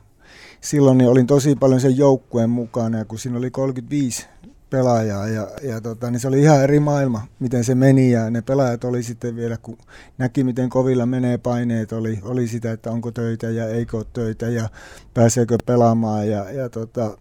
silloin 0.61 0.99
niin 0.99 1.09
olin 1.09 1.27
tosi 1.27 1.57
paljon 1.57 1.81
sen 1.81 1.97
joukkueen 1.97 2.51
mukana 2.51 2.99
ja 2.99 3.05
kun 3.05 3.19
siinä 3.19 3.39
oli 3.39 3.51
35 3.51 4.27
pelaajaa 4.71 5.29
ja, 5.29 5.49
ja 5.63 5.81
tota, 5.81 6.11
niin 6.11 6.21
se 6.21 6.29
oli 6.29 6.41
ihan 6.41 6.63
eri 6.63 6.81
maailma, 6.81 7.27
miten 7.39 7.65
se 7.65 7.75
meni 7.75 8.11
ja 8.11 8.31
ne 8.31 8.43
pelaajat 8.43 8.85
oli 8.85 9.03
sitten 9.03 9.37
vielä, 9.37 9.57
kun 9.57 9.79
näki 10.19 10.45
miten 10.45 10.69
kovilla 10.69 11.07
menee 11.07 11.39
paineet, 11.39 11.93
oli, 11.93 12.19
oli 12.23 12.49
sitä, 12.49 12.73
että 12.73 12.91
onko 12.91 13.11
töitä 13.11 13.51
ja 13.51 13.69
eikö 13.69 13.97
ole 13.97 14.07
töitä 14.13 14.49
ja 14.49 14.69
pääseekö 15.15 15.59
pelaamaan 15.67 16.29
ja, 16.29 16.51
ja 16.51 16.69
tota, 16.69 17.19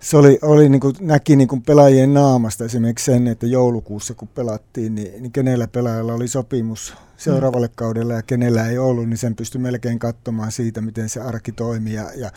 se 0.00 0.16
oli, 0.16 0.38
oli 0.42 0.68
niin 0.68 0.80
kuin, 0.80 0.94
näki 1.00 1.36
niin 1.36 1.48
kuin 1.48 1.62
pelaajien 1.62 2.14
naamasta 2.14 2.64
esimerkiksi 2.64 3.04
sen, 3.04 3.26
että 3.26 3.46
joulukuussa 3.46 4.14
kun 4.14 4.28
pelattiin, 4.28 4.94
niin, 4.94 5.22
niin 5.22 5.32
kenellä 5.32 5.68
pelaajalla 5.68 6.14
oli 6.14 6.28
sopimus 6.28 6.94
seuraavalle 7.16 7.66
mm. 7.66 7.72
kaudelle 7.74 8.14
ja 8.14 8.22
kenellä 8.22 8.68
ei 8.68 8.78
ollut, 8.78 9.08
niin 9.08 9.18
sen 9.18 9.36
pystyi 9.36 9.60
melkein 9.60 9.98
katsomaan 9.98 10.52
siitä, 10.52 10.80
miten 10.80 11.08
se 11.08 11.20
arki 11.20 11.52
toimii 11.52 11.94
ja, 11.94 12.10
ja, 12.16 12.30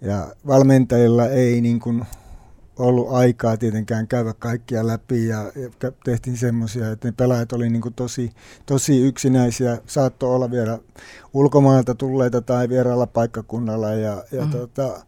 ja 0.00 0.34
valmentajilla 0.46 1.26
ei 1.28 1.60
niin 1.60 1.80
kuin, 1.80 2.04
ollut 2.78 3.12
aikaa 3.12 3.56
tietenkään 3.56 4.08
käydä 4.08 4.34
kaikkia 4.38 4.86
läpi 4.86 5.26
ja, 5.26 5.52
ja 5.56 5.92
tehtiin 6.04 6.36
semmoisia, 6.36 6.90
että 6.90 7.08
ne 7.08 7.12
pelaajat 7.16 7.52
oli 7.52 7.70
niin 7.70 7.82
tosi, 7.96 8.30
tosi 8.66 9.00
yksinäisiä, 9.00 9.78
saattoi 9.86 10.34
olla 10.34 10.50
vielä 10.50 10.78
ulkomailta 11.34 11.94
tulleita 11.94 12.42
tai 12.42 12.68
vieraalla 12.68 13.06
paikkakunnalla 13.06 13.90
ja, 13.90 14.24
ja 14.32 14.44
mm. 14.44 14.50
tota, 14.50 15.00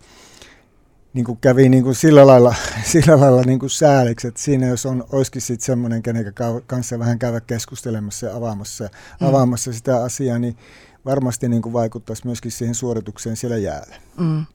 niin 1.18 1.24
kuin 1.24 1.38
kävi 1.40 1.68
niin 1.68 1.82
kuin 1.84 1.94
sillä 1.94 2.26
lailla, 2.26 2.54
sillä 2.92 3.20
lailla 3.20 3.42
niin 3.42 3.58
kuin 3.58 3.70
sääliksi, 3.70 4.28
että 4.28 4.42
siinä 4.42 4.66
jos 4.66 4.86
on, 4.86 5.04
olisikin 5.12 5.42
sitten 5.42 5.66
semmoinen, 5.66 6.02
kenen 6.02 6.32
kanssa 6.66 6.98
vähän 6.98 7.18
käydä 7.18 7.40
keskustelemassa 7.40 8.26
ja 8.26 8.36
avaamassa, 8.36 8.88
mm. 9.20 9.26
avaamassa 9.26 9.72
sitä 9.72 10.02
asiaa, 10.04 10.38
niin 10.38 10.56
varmasti 11.04 11.48
niin 11.48 11.62
kuin 11.62 11.72
vaikuttaisi 11.72 12.26
myöskin 12.26 12.52
siihen 12.52 12.74
suoritukseen 12.74 13.36
siellä 13.36 13.56
jäällä. 13.56 13.96
Mm. 14.16 14.46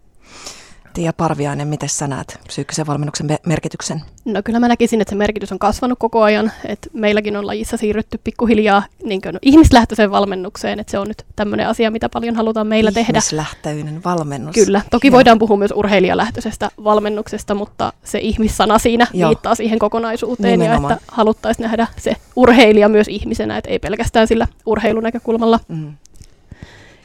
Tiia 0.94 1.14
Parviainen, 1.14 1.68
miten 1.68 1.90
sä 1.90 2.08
näet 2.08 2.40
psyykkisen 2.48 2.88
valmennuksen 2.88 3.28
merkityksen? 3.46 4.02
No 4.26 4.42
kyllä 4.44 4.60
mä 4.60 4.68
näkisin, 4.68 5.02
että 5.02 5.10
se 5.10 5.16
merkitys 5.16 5.52
on 5.52 5.60
kasvanut 5.60 6.00
koko 6.00 6.22
ajan. 6.22 6.52
Että 6.66 6.90
meilläkin 6.94 7.38
on 7.38 7.48
lajissa 7.48 7.78
siirrytty 7.78 8.20
pikkuhiljaa 8.24 8.84
niin 9.04 9.22
kuin 9.22 9.40
ihmislähtöiseen 9.42 10.12
valmennukseen. 10.12 10.80
Että 10.80 10.92
se 10.92 11.00
on 11.00 11.08
nyt 11.08 11.26
tämmöinen 11.36 11.68
asia, 11.68 11.92
mitä 11.92 12.10
paljon 12.10 12.36
halutaan 12.36 12.68
meillä 12.68 12.92
tehdä. 12.92 13.18
Ihmislähtöinen 13.18 14.04
valmennus. 14.04 14.54
Kyllä. 14.54 14.82
Toki 14.92 15.08
Joo. 15.08 15.16
voidaan 15.16 15.40
puhua 15.40 15.58
myös 15.58 15.74
urheilijalähtöisestä 15.76 16.70
valmennuksesta, 16.84 17.56
mutta 17.56 17.94
se 18.04 18.20
ihmissana 18.20 18.80
siinä 18.80 19.08
Joo. 19.14 19.30
viittaa 19.30 19.56
siihen 19.56 19.80
kokonaisuuteen. 19.80 20.60
Nimenomaan. 20.60 20.92
Ja 20.92 20.96
että 20.98 21.06
haluttaisiin 21.12 21.64
nähdä 21.64 21.88
se 21.98 22.16
urheilija 22.36 22.90
myös 22.90 23.08
ihmisenä, 23.08 23.58
että 23.58 23.70
ei 23.70 23.80
pelkästään 23.80 24.28
sillä 24.28 24.48
urheilunäkökulmalla. 24.66 25.60
Mm. 25.68 25.94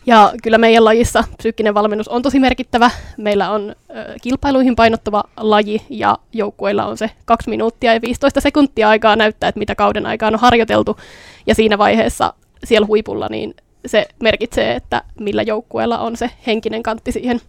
Ja 0.08 0.32
kyllä 0.42 0.58
meidän 0.58 0.84
lajissa 0.84 1.24
psyykkinen 1.38 1.74
valmennus 1.74 2.08
on 2.08 2.22
tosi 2.22 2.38
merkittävä. 2.38 2.90
Meillä 3.16 3.50
on 3.50 3.74
ö, 3.90 4.14
kilpailuihin 4.22 4.76
painottuva 4.76 5.24
laji 5.36 5.82
ja 5.90 6.18
joukkueilla 6.32 6.86
on 6.86 6.96
se 6.96 7.10
2 7.24 7.50
minuuttia 7.50 7.94
ja 7.94 8.00
15 8.02 8.40
sekuntia 8.40 8.88
aikaa 8.88 9.16
näyttää, 9.16 9.48
että 9.48 9.58
mitä 9.58 9.74
kauden 9.74 10.06
aikaan 10.06 10.34
on 10.34 10.40
harjoiteltu. 10.40 10.96
Ja 11.46 11.54
siinä 11.54 11.78
vaiheessa 11.78 12.34
siellä 12.64 12.86
huipulla 12.86 13.26
niin 13.30 13.54
se 13.86 14.06
merkitsee, 14.22 14.74
että 14.74 15.02
millä 15.20 15.42
joukkueella 15.42 15.98
on 15.98 16.16
se 16.16 16.30
henkinen 16.46 16.82
kantti 16.82 17.12
siihen 17.12 17.40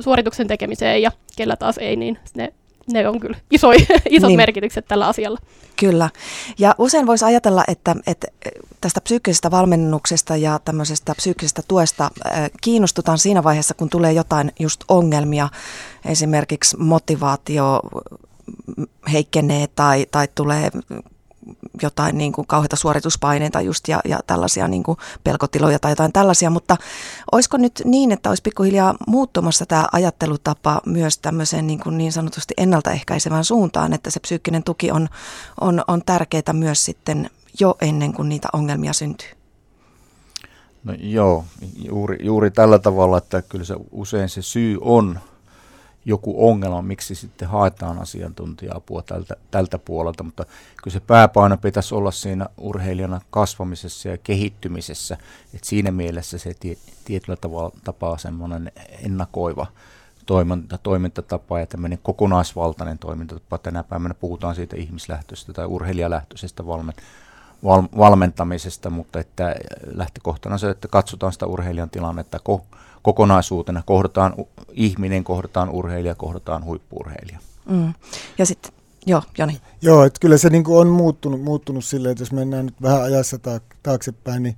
suorituksen 0.00 0.48
tekemiseen 0.48 1.02
ja 1.02 1.10
kellä 1.36 1.56
taas 1.56 1.78
ei, 1.78 1.96
niin 1.96 2.18
ne 2.36 2.52
ne 2.92 3.08
on 3.08 3.20
kyllä 3.20 3.38
iso, 3.50 3.70
isot 4.10 4.28
niin. 4.28 4.36
merkitykset 4.36 4.84
tällä 4.88 5.06
asialla. 5.06 5.38
Kyllä. 5.76 6.10
Ja 6.58 6.74
usein 6.78 7.06
voisi 7.06 7.24
ajatella, 7.24 7.64
että, 7.68 7.96
että 8.06 8.26
tästä 8.80 9.00
psyykkisestä 9.00 9.50
valmennuksesta 9.50 10.36
ja 10.36 10.60
tämmöisestä 10.64 11.14
psyykkisestä 11.16 11.62
tuesta 11.68 12.10
kiinnostutaan 12.60 13.18
siinä 13.18 13.44
vaiheessa, 13.44 13.74
kun 13.74 13.88
tulee 13.88 14.12
jotain 14.12 14.52
just 14.58 14.84
ongelmia, 14.88 15.48
esimerkiksi 16.04 16.76
motivaatio 16.76 17.80
heikkenee 19.12 19.66
tai, 19.66 20.06
tai 20.10 20.28
tulee 20.34 20.70
jotain 21.82 22.18
niin 22.18 22.32
kuin 22.32 22.46
kauheita 22.46 22.76
suorituspaineita 22.76 23.60
just 23.60 23.88
ja, 23.88 24.00
ja 24.04 24.20
tällaisia 24.26 24.68
niin 24.68 24.82
kuin 24.82 24.98
pelkotiloja 25.24 25.78
tai 25.78 25.92
jotain 25.92 26.12
tällaisia, 26.12 26.50
mutta 26.50 26.76
olisiko 27.32 27.56
nyt 27.56 27.82
niin, 27.84 28.12
että 28.12 28.28
olisi 28.28 28.42
pikkuhiljaa 28.42 28.94
muuttumassa 29.06 29.66
tämä 29.66 29.86
ajattelutapa 29.92 30.80
myös 30.86 31.18
tämmöiseen 31.18 31.66
niin, 31.66 31.80
kuin 31.80 31.98
niin 31.98 32.12
sanotusti 32.12 32.54
ennaltaehkäisevään 32.56 33.44
suuntaan, 33.44 33.92
että 33.92 34.10
se 34.10 34.20
psyykkinen 34.20 34.62
tuki 34.62 34.90
on, 34.90 35.08
on, 35.60 35.84
on 35.88 36.02
tärkeää 36.06 36.52
myös 36.52 36.84
sitten 36.84 37.30
jo 37.60 37.76
ennen 37.80 38.12
kuin 38.12 38.28
niitä 38.28 38.48
ongelmia 38.52 38.92
syntyy? 38.92 39.28
No 40.84 40.94
joo, 40.98 41.44
juuri, 41.84 42.16
juuri 42.22 42.50
tällä 42.50 42.78
tavalla, 42.78 43.18
että 43.18 43.42
kyllä 43.42 43.64
se 43.64 43.74
usein 43.90 44.28
se 44.28 44.42
syy 44.42 44.78
on 44.80 45.20
joku 46.06 46.48
ongelma, 46.48 46.82
miksi 46.82 47.14
sitten 47.14 47.48
haetaan 47.48 47.98
asiantuntija-apua 47.98 49.02
tältä, 49.02 49.36
tältä 49.50 49.78
puolelta, 49.78 50.22
mutta 50.22 50.44
kyllä 50.82 50.92
se 50.92 51.00
pääpaino 51.00 51.56
pitäisi 51.56 51.94
olla 51.94 52.10
siinä 52.10 52.46
urheilijana 52.58 53.20
kasvamisessa 53.30 54.08
ja 54.08 54.18
kehittymisessä, 54.18 55.14
että 55.54 55.68
siinä 55.68 55.90
mielessä 55.90 56.38
se 56.38 56.54
tie, 56.60 56.76
tietyllä 57.04 57.36
tavalla 57.36 57.70
tapaa 57.84 58.18
semmoinen 58.18 58.72
ennakoiva 59.04 59.66
toiminta, 60.26 60.78
toimintatapa 60.78 61.60
ja 61.60 61.66
tämmöinen 61.66 61.98
kokonaisvaltainen 62.02 62.98
toimintatapa. 62.98 63.58
Tänä 63.58 63.82
päivänä 63.82 64.14
puhutaan 64.14 64.54
siitä 64.54 64.76
ihmislähtöisestä 64.76 65.52
tai 65.52 65.66
urheilijalähtöisestä 65.66 66.66
valmen, 66.66 66.94
val, 67.64 67.82
valmentamisesta, 67.96 68.90
mutta 68.90 69.20
että 69.20 69.54
lähtökohtana 69.94 70.58
se, 70.58 70.70
että 70.70 70.88
katsotaan 70.88 71.32
sitä 71.32 71.46
urheilijan 71.46 71.90
tilannetta 71.90 72.38
ko, 72.38 72.64
kokonaisuutena. 73.06 73.82
Kohdataan 73.86 74.34
ihminen, 74.72 75.24
kohdataan 75.24 75.70
urheilija, 75.70 76.14
kohdataan 76.14 76.64
huippuurheilija. 76.64 77.38
Mm. 77.70 77.94
Ja 78.38 78.46
sitten, 78.46 78.72
joo, 79.06 79.22
Joni. 79.38 79.60
Joo, 79.82 80.04
että 80.04 80.20
kyllä 80.20 80.38
se 80.38 80.50
niinku 80.50 80.78
on 80.78 80.88
muuttunut, 80.88 81.42
muuttunut 81.42 81.84
silleen, 81.84 82.12
että 82.12 82.22
jos 82.22 82.32
mennään 82.32 82.66
nyt 82.66 82.82
vähän 82.82 83.02
ajassa 83.02 83.38
taaksepäin, 83.82 84.42
niin 84.42 84.56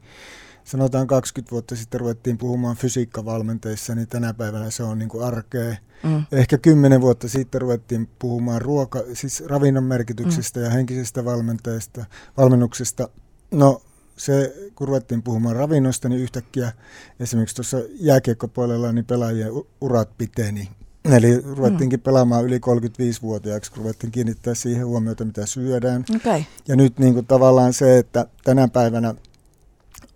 sanotaan 0.64 1.06
20 1.06 1.50
vuotta 1.50 1.76
sitten 1.76 2.00
ruvettiin 2.00 2.38
puhumaan 2.38 2.76
fysiikkavalmenteissa, 2.76 3.94
niin 3.94 4.08
tänä 4.08 4.34
päivänä 4.34 4.70
se 4.70 4.82
on 4.82 4.98
niin 4.98 5.08
kuin 5.08 5.24
arkea. 5.24 5.76
Mm. 6.02 6.24
Ehkä 6.32 6.58
kymmenen 6.58 7.00
vuotta 7.00 7.28
sitten 7.28 7.60
ruvettiin 7.60 8.08
puhumaan 8.18 8.62
ruoka, 8.62 9.02
siis 9.12 9.44
ravinnon 9.46 9.84
merkityksestä 9.84 10.60
mm. 10.60 10.64
ja 10.64 10.70
henkisestä 10.70 11.24
valmenteista, 11.24 12.04
valmennuksesta. 12.36 13.08
No 13.50 13.82
se, 14.18 14.54
kun 14.74 14.88
ruvettiin 14.88 15.22
puhumaan 15.22 15.56
ravinnosta, 15.56 16.08
niin 16.08 16.20
yhtäkkiä 16.20 16.72
esimerkiksi 17.20 17.56
tuossa 17.56 17.78
jääkiekkopuolella 18.00 18.92
niin 18.92 19.04
pelaajien 19.04 19.52
urat 19.80 20.18
piteni. 20.18 20.68
Eli 21.04 21.40
ruvettiinkin 21.40 21.98
mm. 21.98 22.02
pelaamaan 22.02 22.44
yli 22.44 22.58
35-vuotiaaksi, 22.58 23.72
kun 23.72 23.78
ruvettiin 23.78 24.10
kiinnittää 24.10 24.54
siihen 24.54 24.86
huomiota, 24.86 25.24
mitä 25.24 25.46
syödään. 25.46 26.04
Okay. 26.16 26.42
Ja 26.68 26.76
nyt 26.76 26.98
niin 26.98 27.14
kuin 27.14 27.26
tavallaan 27.26 27.72
se, 27.72 27.98
että 27.98 28.26
tänä 28.44 28.68
päivänä 28.68 29.14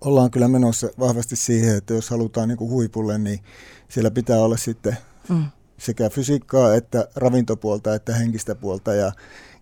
ollaan 0.01 0.31
kyllä 0.31 0.49
menossa 0.49 0.89
vahvasti 0.99 1.37
siihen, 1.37 1.77
että 1.77 1.95
jos 1.95 2.11
halutaan 2.11 2.49
niin 2.49 2.59
kuin 2.59 2.71
huipulle, 2.71 3.19
niin 3.19 3.41
siellä 3.89 4.11
pitää 4.11 4.39
olla 4.39 4.57
sitten 4.57 4.97
mm. 5.29 5.45
sekä 5.79 6.11
fysiikkaa 6.11 6.75
että 6.75 7.09
ravintopuolta 7.17 7.95
että 7.95 8.15
henkistä 8.15 8.55
puolta. 8.55 8.95
Ja, 8.95 9.13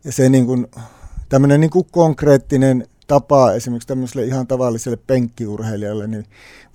ja 0.04 0.12
se 0.12 0.28
niin 0.28 0.46
kuin, 0.46 0.66
tämmöinen 1.28 1.60
niin 1.60 1.70
kuin 1.70 1.86
konkreettinen 1.90 2.86
tapa 3.10 3.52
esimerkiksi 3.52 3.88
tämmöiselle 3.88 4.26
ihan 4.26 4.46
tavalliselle 4.46 4.98
penkkiurheilijalle, 5.06 6.06
niin 6.06 6.26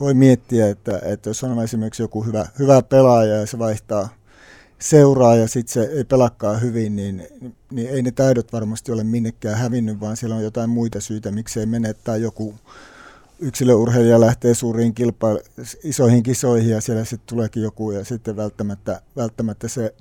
voi 0.02 0.14
miettiä, 0.14 0.70
että, 0.70 1.02
että 1.06 1.30
jos 1.30 1.44
on 1.44 1.64
esimerkiksi 1.64 2.04
joku 2.04 2.24
hyvä, 2.24 2.46
hyvä 2.60 2.82
pelaaja 2.82 3.36
ja 3.36 3.46
se 3.48 3.60
vaihtaa 3.60 4.10
seuraa 4.80 5.36
ja 5.36 5.48
sitten 5.48 5.74
se 5.74 5.92
ei 5.98 6.04
pelakkaa 6.04 6.58
hyvin, 6.58 6.96
niin, 6.96 7.28
niin 7.72 7.90
ei 7.90 8.02
ne 8.02 8.12
taidot 8.12 8.54
varmasti 8.54 8.92
ole 8.92 9.04
minnekään 9.04 9.58
hävinnyt, 9.58 10.00
vaan 10.00 10.18
siellä 10.18 10.36
on 10.36 10.44
jotain 10.44 10.70
muita 10.70 11.02
syitä, 11.02 11.32
miksei 11.32 11.66
mene, 11.66 11.94
tai 11.94 12.22
joku 12.22 12.56
yksilöurheilija 13.40 14.20
lähtee 14.20 14.54
suuriin 14.54 14.94
kilpailu, 14.94 15.40
isoihin 15.84 16.24
kisoihin 16.24 16.70
ja 16.70 16.82
siellä 16.82 17.06
sitten 17.06 17.28
tuleekin 17.36 17.64
joku 17.64 17.92
ja 17.92 18.06
sitten 18.06 18.36
välttämättä, 18.36 19.02
välttämättä 19.16 19.68
se 19.68 19.94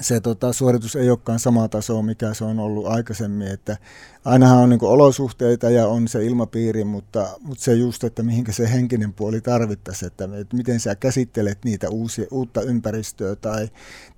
se 0.00 0.20
tota, 0.20 0.52
suoritus 0.52 0.96
ei 0.96 1.10
olekaan 1.10 1.38
sama 1.38 1.68
taso, 1.68 2.02
mikä 2.02 2.34
se 2.34 2.44
on 2.44 2.58
ollut 2.58 2.86
aikaisemmin. 2.86 3.48
Että 3.48 3.76
ainahan 4.24 4.58
on 4.58 4.68
niin 4.68 4.80
kuin, 4.80 4.90
olosuhteita 4.90 5.70
ja 5.70 5.88
on 5.88 6.08
se 6.08 6.24
ilmapiiri, 6.24 6.84
mutta, 6.84 7.28
mutta 7.40 7.64
se 7.64 7.74
just, 7.74 8.04
että 8.04 8.22
mihinkä 8.22 8.52
se 8.52 8.72
henkinen 8.72 9.12
puoli 9.12 9.40
tarvittaisi, 9.40 10.06
että, 10.06 10.28
että 10.40 10.56
miten 10.56 10.80
sä 10.80 10.94
käsittelet 10.94 11.58
niitä 11.64 11.90
uusia, 11.90 12.26
uutta 12.30 12.62
ympäristöä 12.62 13.36
tai 13.36 13.68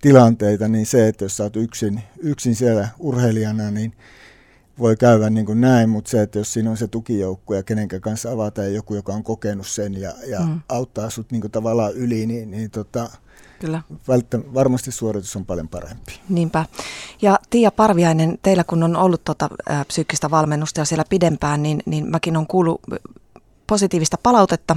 tilanteita, 0.01 0.69
niin 0.69 0.87
se, 0.87 1.09
että 1.09 1.25
jos 1.25 1.37
sä 1.37 1.43
oot 1.43 1.57
yksin, 1.57 2.03
yksin 2.19 2.55
siellä 2.55 2.89
urheilijana, 2.99 3.71
niin 3.71 3.93
voi 4.79 4.97
käydä 4.97 5.31
niin 5.31 5.47
kuin 5.47 5.61
näin, 5.61 5.89
mutta 5.89 6.11
se, 6.11 6.23
että 6.23 6.39
jos 6.39 6.53
siinä 6.53 6.71
on 6.71 6.77
se 6.77 6.89
tukijoukko 6.89 7.55
ja 7.55 7.63
kenenkä 7.63 8.01
kanssa 8.01 8.31
avataan 8.31 8.75
joku, 8.75 8.95
joka 8.95 9.13
on 9.13 9.25
kokenut 9.25 9.67
sen 9.67 10.01
ja, 10.01 10.13
ja 10.27 10.41
mm. 10.41 10.61
auttaa 10.69 11.11
sut 11.11 11.33
niin 11.33 11.41
kuin 11.41 11.51
tavallaan 11.51 11.93
yli, 11.93 12.27
niin, 12.27 12.51
niin 12.51 12.71
tota, 12.71 13.11
Kyllä. 13.61 13.83
Välttä, 14.09 14.39
varmasti 14.55 14.93
suoritus 14.93 15.37
on 15.37 15.47
paljon 15.47 15.69
parempi. 15.69 16.21
Niinpä. 16.29 16.65
Ja 17.23 17.39
Tiia 17.51 17.71
Parviainen, 17.71 18.39
teillä 18.43 18.65
kun 18.65 18.83
on 18.83 18.97
ollut 18.97 19.25
tota, 19.25 19.49
ä, 19.71 19.85
psyykkistä 19.85 20.31
valmennusta 20.31 20.81
ja 20.81 20.85
siellä 20.85 21.05
pidempään, 21.09 21.63
niin, 21.63 21.83
niin 21.87 22.11
mäkin 22.11 22.37
on 22.37 22.47
kuullut 22.47 22.81
positiivista 23.71 24.17
palautetta 24.23 24.77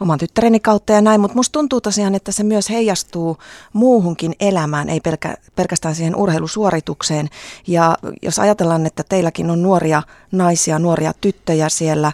oman 0.00 0.18
tyttäreni 0.18 0.60
kautta 0.60 0.92
ja 0.92 1.00
näin, 1.00 1.20
mutta 1.20 1.36
musta 1.36 1.52
tuntuu 1.52 1.80
tosiaan, 1.80 2.14
että 2.14 2.32
se 2.32 2.42
myös 2.42 2.70
heijastuu 2.70 3.38
muuhunkin 3.72 4.34
elämään, 4.40 4.88
ei 4.88 5.00
pelkä, 5.00 5.36
pelkästään 5.56 5.94
siihen 5.94 6.16
urheilusuoritukseen. 6.16 7.28
Ja 7.66 7.96
jos 8.22 8.38
ajatellaan, 8.38 8.86
että 8.86 9.04
teilläkin 9.08 9.50
on 9.50 9.62
nuoria 9.62 10.02
naisia, 10.32 10.78
nuoria 10.78 11.12
tyttöjä 11.20 11.68
siellä, 11.68 12.12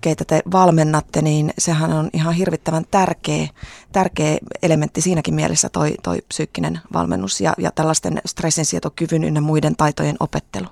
keitä 0.00 0.24
te 0.24 0.42
valmennatte, 0.52 1.22
niin 1.22 1.52
sehän 1.58 1.92
on 1.92 2.10
ihan 2.12 2.34
hirvittävän 2.34 2.84
tärkeä, 2.90 3.48
tärkeä 3.92 4.38
elementti 4.62 5.00
siinäkin 5.00 5.34
mielessä 5.34 5.68
toi, 5.68 5.94
toi 6.02 6.18
psyykkinen 6.28 6.80
valmennus 6.92 7.40
ja, 7.40 7.54
ja 7.58 7.70
tällaisten 7.74 8.20
stressinsietokyvyn 8.26 9.24
ynnä 9.24 9.40
muiden 9.40 9.76
taitojen 9.76 10.16
opettelu. 10.20 10.66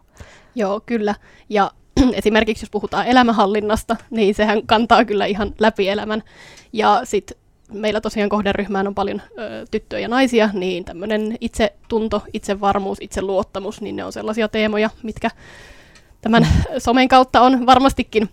Joo, 0.54 0.80
kyllä. 0.86 1.14
Ja 1.48 1.70
esimerkiksi 2.12 2.64
jos 2.64 2.70
puhutaan 2.70 3.06
elämänhallinnasta, 3.06 3.96
niin 4.10 4.34
sehän 4.34 4.66
kantaa 4.66 5.04
kyllä 5.04 5.26
ihan 5.26 5.54
läpi 5.58 5.88
elämän. 5.88 6.22
Ja 6.72 7.00
sitten 7.04 7.36
meillä 7.72 8.00
tosiaan 8.00 8.28
kohderyhmään 8.28 8.86
on 8.86 8.94
paljon 8.94 9.22
ö, 9.38 9.66
tyttöjä 9.70 10.00
ja 10.00 10.08
naisia, 10.08 10.50
niin 10.52 10.84
tämmöinen 10.84 11.36
itsetunto, 11.40 12.22
itsevarmuus, 12.32 12.98
itseluottamus, 13.00 13.80
niin 13.80 13.96
ne 13.96 14.04
on 14.04 14.12
sellaisia 14.12 14.48
teemoja, 14.48 14.90
mitkä 15.02 15.30
tämän 16.20 16.42
mm. 16.42 16.74
somen 16.78 17.08
kautta 17.08 17.40
on 17.40 17.66
varmastikin 17.66 18.28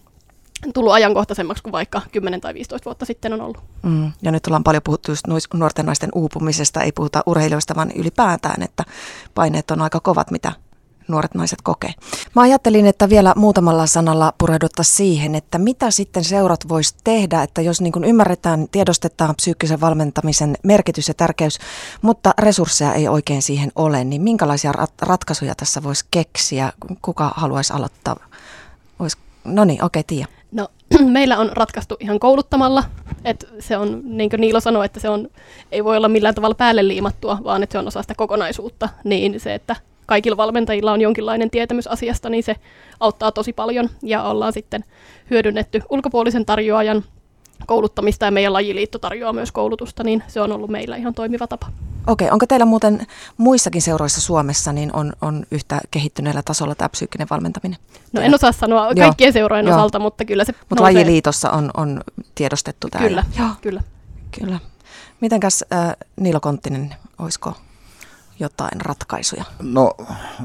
tullut 0.73 0.93
ajankohtaisemmaksi 0.93 1.63
kuin 1.63 1.71
vaikka 1.71 2.01
10 2.11 2.41
tai 2.41 2.53
15 2.53 2.85
vuotta 2.85 3.05
sitten 3.05 3.33
on 3.33 3.41
ollut. 3.41 3.57
Mm. 3.83 4.11
Ja 4.21 4.31
nyt 4.31 4.47
ollaan 4.47 4.63
paljon 4.63 4.83
puhuttu 4.83 5.11
just 5.11 5.25
nuorten 5.53 5.85
naisten 5.85 6.09
uupumisesta, 6.15 6.81
ei 6.81 6.91
puhuta 6.91 7.23
urheilijoista, 7.25 7.75
vaan 7.75 7.91
ylipäätään, 7.95 8.63
että 8.63 8.83
paineet 9.35 9.71
on 9.71 9.81
aika 9.81 9.99
kovat, 9.99 10.31
mitä 10.31 10.51
nuoret 11.07 11.35
naiset 11.35 11.61
kokee. 11.61 11.93
Mä 12.35 12.41
ajattelin, 12.41 12.85
että 12.85 13.09
vielä 13.09 13.33
muutamalla 13.35 13.87
sanalla 13.87 14.33
pureuduttaisiin 14.37 14.95
siihen, 14.97 15.35
että 15.35 15.57
mitä 15.57 15.91
sitten 15.91 16.23
seurat 16.23 16.69
vois 16.69 16.95
tehdä, 17.03 17.43
että 17.43 17.61
jos 17.61 17.81
niin 17.81 17.93
kuin 17.93 18.05
ymmärretään, 18.05 18.67
tiedostetaan 18.71 19.35
psyykkisen 19.35 19.81
valmentamisen 19.81 20.57
merkitys 20.63 21.07
ja 21.07 21.13
tärkeys, 21.13 21.59
mutta 22.01 22.33
resursseja 22.39 22.93
ei 22.93 23.07
oikein 23.07 23.41
siihen 23.41 23.71
ole, 23.75 24.03
niin 24.03 24.21
minkälaisia 24.21 24.71
rat- 24.71 25.01
ratkaisuja 25.07 25.55
tässä 25.55 25.83
voisi 25.83 26.05
keksiä? 26.11 26.73
Kuka 27.01 27.33
haluaisi 27.35 27.73
aloittaa? 27.73 28.15
Ois... 28.99 29.17
No 29.43 29.65
niin, 29.65 29.83
okei, 29.83 29.99
okay, 29.99 30.07
Tiia. 30.07 30.27
No, 30.51 30.67
meillä 31.17 31.37
on 31.37 31.49
ratkaistu 31.53 31.97
ihan 31.99 32.19
kouluttamalla, 32.19 32.83
että 33.25 33.47
se 33.59 33.77
on, 33.77 34.01
niin 34.03 34.29
kuin 34.29 34.41
Niilo 34.41 34.59
sanoi, 34.59 34.85
että 34.85 34.99
se 34.99 35.09
on, 35.09 35.27
ei 35.71 35.83
voi 35.83 35.97
olla 35.97 36.07
millään 36.07 36.35
tavalla 36.35 36.55
päälle 36.55 36.87
liimattua, 36.87 37.37
vaan 37.43 37.63
että 37.63 37.71
se 37.71 37.77
on 37.77 37.87
osa 37.87 38.01
sitä 38.01 38.15
kokonaisuutta, 38.15 38.89
niin 39.03 39.39
se, 39.39 39.53
että 39.53 39.75
kaikilla 40.05 40.37
valmentajilla 40.37 40.91
on 40.91 41.01
jonkinlainen 41.01 41.49
tietämys 41.49 41.87
asiasta, 41.87 42.29
niin 42.29 42.43
se 42.43 42.55
auttaa 42.99 43.31
tosi 43.31 43.53
paljon. 43.53 43.89
Ja 44.03 44.23
ollaan 44.23 44.53
sitten 44.53 44.83
hyödynnetty 45.29 45.81
ulkopuolisen 45.89 46.45
tarjoajan 46.45 47.03
kouluttamista 47.65 48.25
ja 48.25 48.31
meidän 48.31 48.53
lajiliitto 48.53 48.99
tarjoaa 48.99 49.33
myös 49.33 49.51
koulutusta, 49.51 50.03
niin 50.03 50.23
se 50.27 50.41
on 50.41 50.51
ollut 50.51 50.69
meillä 50.69 50.95
ihan 50.95 51.13
toimiva 51.13 51.47
tapa. 51.47 51.67
Okei, 52.07 52.29
onko 52.31 52.47
teillä 52.47 52.65
muuten 52.65 53.07
muissakin 53.37 53.81
seuroissa 53.81 54.21
Suomessa 54.21 54.73
niin 54.73 54.95
on, 54.95 55.13
on 55.21 55.45
yhtä 55.51 55.81
kehittyneellä 55.91 56.41
tasolla 56.45 56.75
tämä 56.75 56.89
psyykkinen 56.89 57.27
valmentaminen? 57.29 57.79
No 58.13 58.21
en 58.21 58.35
osaa 58.35 58.51
sanoa 58.51 58.87
kaikkien 58.95 59.27
Joo. 59.27 59.33
seurojen 59.33 59.65
Joo. 59.65 59.75
osalta, 59.75 59.99
mutta 59.99 60.25
kyllä 60.25 60.45
se 60.45 60.53
Mutta 60.69 60.83
lajiliitossa 60.83 61.51
on, 61.51 61.71
on 61.77 62.01
tiedostettu 62.35 62.87
tämä. 62.91 63.07
Kyllä, 63.07 63.23
Joo. 63.39 63.49
kyllä. 63.61 63.81
Kyllä. 64.39 64.59
Mitenkäs 65.21 65.65
äh, 65.73 65.95
Niilo 66.19 66.39
Konttinen, 66.39 66.95
olisiko 67.19 67.53
jotain 68.39 68.81
ratkaisuja? 68.81 69.43
No, 69.61 69.93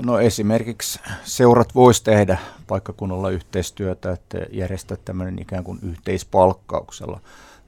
no 0.02 0.20
esimerkiksi 0.20 1.00
seurat 1.24 1.74
voisi 1.74 2.04
tehdä 2.04 2.38
paikkakunnalla 2.66 3.30
yhteistyötä, 3.30 4.12
että 4.12 4.38
järjestää 4.52 4.96
tämmöinen 5.04 5.38
ikään 5.38 5.64
kuin 5.64 5.78
yhteispalkkauksella 5.82 7.20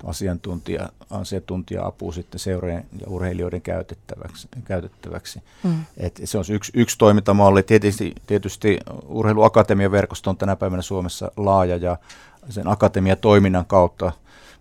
asiantuntija, 0.04 0.88
asiantuntija-apu 1.10 2.12
sitten 2.12 2.38
seurojen 2.38 2.84
ja 3.00 3.06
urheilijoiden 3.06 3.62
käytettäväksi. 3.62 4.48
käytettäväksi. 4.64 5.42
Mm. 5.62 5.84
Et 5.96 6.20
se 6.24 6.38
on 6.38 6.44
yksi, 6.50 6.72
yksi 6.74 6.98
toimintamalli. 6.98 7.62
Tietysti, 7.62 8.14
tietysti 8.26 8.78
urheiluakatemian 9.06 9.92
verkosto 9.92 10.30
on 10.30 10.36
tänä 10.36 10.56
päivänä 10.56 10.82
Suomessa 10.82 11.32
laaja 11.36 11.76
ja 11.76 11.96
sen 12.48 12.68
akatemiatoiminnan 12.68 13.66
kautta 13.66 14.12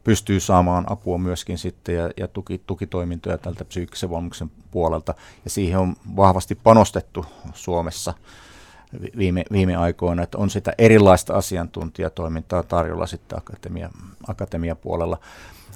pystyy 0.04 0.39
saamaan 0.39 0.91
apua 0.91 1.17
myöskin 1.17 1.58
sitten 1.58 1.96
ja, 1.96 2.10
ja 2.17 2.28
tuki, 2.28 2.62
tukitoimintoja 2.67 3.38
tältä 3.38 3.65
psyykkisen 3.65 4.10
valmuksen 4.10 4.52
puolelta. 4.72 5.13
Ja 5.44 5.50
siihen 5.50 5.80
on 5.80 5.96
vahvasti 6.15 6.56
panostettu 6.56 7.26
Suomessa 7.54 8.13
viime, 9.17 9.44
viime 9.52 9.76
aikoina, 9.76 10.24
että 10.24 10.38
on 10.38 10.50
sitä 10.50 10.74
erilaista 10.78 11.34
asiantuntijatoimintaa 11.34 12.63
tarjolla 12.63 13.08
sitten 13.08 13.38
akatemia, 13.38 13.89
akatemia 14.28 14.76
puolella. 14.76 15.17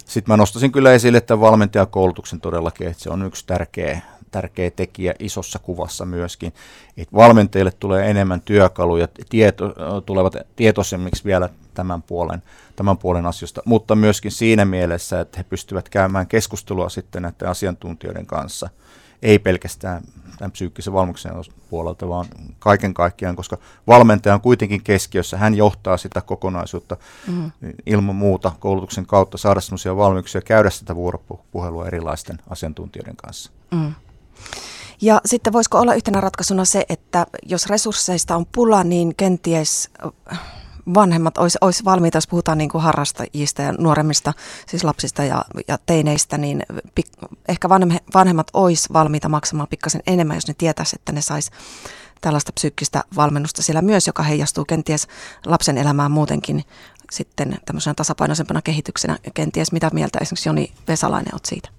Sitten 0.05 0.33
mä 0.33 0.37
nostaisin 0.37 0.71
kyllä 0.71 0.93
esille 0.93 1.17
että 1.17 1.39
valmentajakoulutuksen 1.39 2.41
todellakin, 2.41 2.87
että 2.87 3.03
se 3.03 3.09
on 3.09 3.25
yksi 3.25 3.45
tärkeä, 3.47 4.01
tärkeä 4.31 4.71
tekijä 4.71 5.13
isossa 5.19 5.59
kuvassa 5.59 6.05
myöskin. 6.05 6.53
Että 6.97 7.15
valmentajille 7.15 7.71
tulee 7.71 8.09
enemmän 8.09 8.41
työkaluja, 8.41 9.07
tieto, 9.29 9.73
tulevat 10.05 10.35
tietoisemmiksi 10.55 11.23
vielä 11.23 11.49
tämän 11.73 12.03
puolen, 12.03 12.43
tämän 12.75 12.97
puolen 12.97 13.25
asioista, 13.25 13.61
mutta 13.65 13.95
myöskin 13.95 14.31
siinä 14.31 14.65
mielessä, 14.65 15.19
että 15.19 15.37
he 15.37 15.43
pystyvät 15.43 15.89
käymään 15.89 16.27
keskustelua 16.27 16.89
sitten 16.89 17.21
näiden 17.21 17.49
asiantuntijoiden 17.49 18.25
kanssa, 18.25 18.69
ei 19.25 19.39
pelkästään 19.39 20.03
tämän 20.37 20.51
psyykkisen 20.51 20.93
valmuksen 20.93 21.31
puolelta, 21.69 22.09
vaan 22.09 22.25
kaiken 22.59 22.93
kaikkiaan, 22.93 23.35
koska 23.35 23.57
valmentaja 23.87 24.35
on 24.35 24.41
kuitenkin 24.41 24.83
keskiössä, 24.83 25.37
hän 25.37 25.55
johtaa 25.55 25.97
sitä 25.97 26.21
kokonaisuutta 26.21 26.97
mm. 27.27 27.51
ilman 27.85 28.15
muuta 28.15 28.51
koulutuksen 28.59 29.05
kautta, 29.05 29.37
saada 29.37 29.61
sellaisia 29.61 29.95
valmiuksia 29.95 30.41
käydä 30.41 30.69
sitä 30.69 30.95
vuoropuhelua 30.95 31.87
erilaisten 31.87 32.37
asiantuntijoiden 32.49 33.15
kanssa. 33.15 33.51
Mm. 33.71 33.93
Ja 35.01 35.21
sitten 35.25 35.53
voisiko 35.53 35.79
olla 35.79 35.93
yhtenä 35.93 36.21
ratkaisuna 36.21 36.65
se, 36.65 36.85
että 36.89 37.27
jos 37.45 37.67
resursseista 37.67 38.35
on 38.35 38.45
pula, 38.51 38.83
niin 38.83 39.15
kenties 39.15 39.89
vanhemmat 40.93 41.37
olisi, 41.37 41.57
olisi 41.61 41.85
valmiita, 41.85 42.17
jos 42.17 42.27
puhutaan 42.27 42.57
niin 42.57 42.69
kuin 42.69 42.81
harrastajista 42.81 43.61
ja 43.61 43.71
nuoremmista, 43.71 44.33
siis 44.67 44.83
lapsista 44.83 45.23
ja, 45.23 45.45
ja 45.67 45.77
teineistä, 45.85 46.37
niin 46.37 46.63
pik, 46.95 47.07
ehkä 47.47 47.69
vanhemmat 48.13 48.47
olisi 48.53 48.93
valmiita 48.93 49.29
maksamaan 49.29 49.67
pikkasen 49.67 50.01
enemmän, 50.07 50.37
jos 50.37 50.47
ne 50.47 50.53
tietäisi, 50.57 50.95
että 50.99 51.11
ne 51.11 51.21
sais 51.21 51.51
tällaista 52.21 52.51
psyykkistä 52.53 53.03
valmennusta 53.15 53.61
siellä 53.63 53.81
myös, 53.81 54.07
joka 54.07 54.23
heijastuu 54.23 54.65
kenties 54.65 55.07
lapsen 55.45 55.77
elämään 55.77 56.11
muutenkin 56.11 56.63
sitten 57.11 57.57
tämmöisenä 57.65 57.93
tasapainoisempana 57.93 58.61
kehityksenä. 58.61 59.17
Kenties 59.33 59.71
mitä 59.71 59.89
mieltä 59.93 60.19
esimerkiksi 60.21 60.49
Joni 60.49 60.73
Vesalainen 60.87 61.33
olet 61.33 61.45
siitä? 61.45 61.69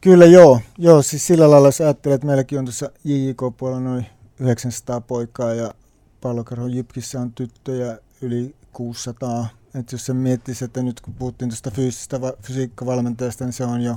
Kyllä 0.00 0.24
joo. 0.24 0.60
joo 0.78 1.02
siis 1.02 1.26
sillä 1.26 1.50
lailla 1.50 1.68
jos 1.68 1.80
ajattelet, 1.80 2.14
että 2.14 2.26
meilläkin 2.26 2.58
on 2.58 2.64
tuossa 2.64 2.90
JJK-puolella 3.04 3.80
noin 3.80 4.06
900 4.40 5.00
poikaa 5.00 5.54
ja 5.54 5.74
pallokarhon 6.20 6.74
Jypkissä 6.74 7.20
on 7.20 7.32
tyttöjä 7.32 7.98
yli 8.22 8.54
600. 8.72 9.48
Et 9.74 9.92
jos 9.92 10.06
se 10.06 10.14
miettisi, 10.14 10.64
että 10.64 10.82
nyt 10.82 11.00
kun 11.00 11.14
puhuttiin 11.14 11.48
tuosta 11.48 11.70
fyysisestä 11.70 12.20
va- 12.20 12.32
fysiikkavalmentajasta, 12.42 13.44
niin 13.44 13.52
se 13.52 13.64
on 13.64 13.80
jo 13.80 13.96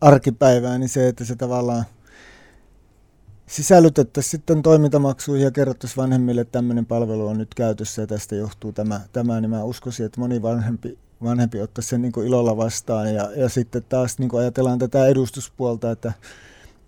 arkipäivää, 0.00 0.78
niin 0.78 0.88
se, 0.88 1.08
että 1.08 1.24
se 1.24 1.36
tavallaan 1.36 1.84
sisällytettäisiin 3.46 4.30
sitten 4.30 4.62
toimintamaksuihin 4.62 5.44
ja 5.44 5.50
kerrottaisiin 5.50 5.96
vanhemmille, 5.96 6.40
että 6.40 6.52
tämmöinen 6.52 6.86
palvelu 6.86 7.26
on 7.26 7.38
nyt 7.38 7.54
käytössä 7.54 8.02
ja 8.02 8.06
tästä 8.06 8.34
johtuu 8.34 8.72
tämä, 8.72 9.00
tämä 9.12 9.40
niin 9.40 9.50
mä 9.50 9.64
uskoisin, 9.64 10.06
että 10.06 10.20
moni 10.20 10.42
vanhempi, 10.42 10.98
vanhempi 11.22 11.60
ottaisi 11.60 11.88
sen 11.88 12.02
niin 12.02 12.26
ilolla 12.26 12.56
vastaan. 12.56 13.14
Ja, 13.14 13.30
ja 13.36 13.48
sitten 13.48 13.84
taas 13.88 14.18
niin 14.18 14.30
ajatellaan 14.38 14.78
tätä 14.78 15.06
edustuspuolta, 15.06 15.90
että, 15.90 16.12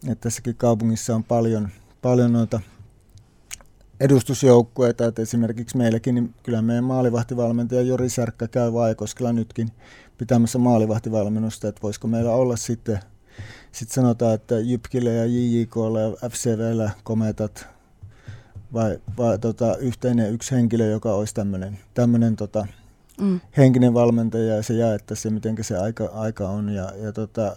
että 0.09 0.23
tässäkin 0.23 0.57
kaupungissa 0.57 1.15
on 1.15 1.25
paljon, 1.25 1.69
paljon 2.03 2.33
noita 2.33 2.61
edustusjoukkueita, 4.01 5.07
että 5.07 5.23
esimerkiksi 5.23 5.77
meilläkin, 5.77 6.15
niin 6.15 6.35
kyllä 6.43 6.63
meidän 6.63 6.85
maalivahtivalmentaja 6.85 7.83
Jori 7.83 8.09
Särkkä 8.09 8.49
käy 8.49 8.73
Vaikoskella 8.73 9.33
nytkin 9.33 9.69
pitämässä 10.19 10.59
maalivahtivalmennusta, 10.59 11.69
että 11.69 11.83
voisiko 11.83 12.09
meillä 12.09 12.33
olla 12.33 12.57
sitten, 12.57 13.01
sitten 13.73 13.95
sanotaan, 13.95 14.35
että 14.35 14.59
Jypkille 14.59 15.15
ja 15.15 15.25
JJKlle 15.27 16.03
ja 16.03 16.29
FCVllä 16.31 16.91
kometat 17.05 17.67
vai, 18.73 18.99
vai 19.19 19.39
tota, 19.39 19.77
yhteinen 19.77 20.33
yksi 20.33 20.55
henkilö, 20.55 20.87
joka 20.87 21.15
olisi 21.15 21.35
tämmöinen, 21.35 21.79
tämmöinen 21.95 22.37
tota, 22.37 22.67
mm. 23.21 23.41
henkinen 23.57 23.95
valmentaja 23.95 24.55
ja 24.57 24.63
se 24.63 24.75
jaettaisiin 24.75 25.23
se, 25.23 25.35
miten 25.35 25.65
se 25.65 25.79
aika, 25.79 26.05
aika 26.05 26.49
on. 26.49 26.69
Ja, 26.69 26.93
ja 27.03 27.13
tota, 27.13 27.57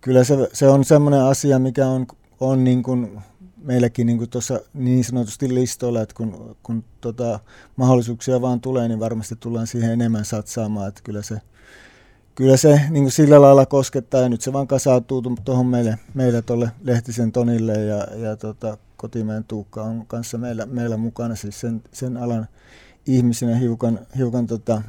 kyllä 0.00 0.24
se, 0.24 0.48
se 0.52 0.68
on 0.68 0.84
semmoinen 0.84 1.22
asia, 1.22 1.58
mikä 1.58 1.86
on, 1.86 2.06
on 2.40 2.64
niin 2.64 2.82
kuin 2.82 3.22
meilläkin 3.62 4.06
niin 4.06 4.30
tuossa 4.30 4.60
niin 4.74 5.04
sanotusti 5.04 5.54
listoilla, 5.54 6.02
että 6.02 6.14
kun, 6.14 6.56
kun 6.62 6.84
tota, 7.00 7.40
mahdollisuuksia 7.76 8.40
vaan 8.40 8.60
tulee, 8.60 8.88
niin 8.88 9.00
varmasti 9.00 9.36
tullaan 9.36 9.66
siihen 9.66 9.90
enemmän 9.90 10.24
satsaamaan, 10.24 10.88
että 10.88 11.00
kyllä 11.04 11.22
se, 11.22 11.40
kyllä 12.34 12.56
se 12.56 12.80
niin 12.90 13.10
sillä 13.10 13.40
lailla 13.40 13.66
koskettaa. 13.66 14.20
Ja 14.20 14.28
nyt 14.28 14.40
se 14.40 14.52
vaan 14.52 14.66
kasautuu 14.66 15.22
tuohon 15.44 15.66
meille, 15.66 15.98
meille 16.14 16.42
tuolle 16.42 16.70
Lehtisen 16.82 17.32
Tonille 17.32 17.84
ja, 17.84 18.06
ja 18.16 18.36
tota, 18.36 18.78
Kotimeen 18.96 19.44
Tuukka 19.44 19.82
on 19.82 20.06
kanssa 20.06 20.38
meillä, 20.38 20.66
meillä 20.66 20.96
mukana 20.96 21.34
siis 21.34 21.60
sen, 21.60 21.82
sen 21.92 22.16
alan 22.16 22.48
ihmisenä 23.06 23.56
hiukan, 23.56 23.98
hiukan 24.16 24.46
tota, 24.46 24.82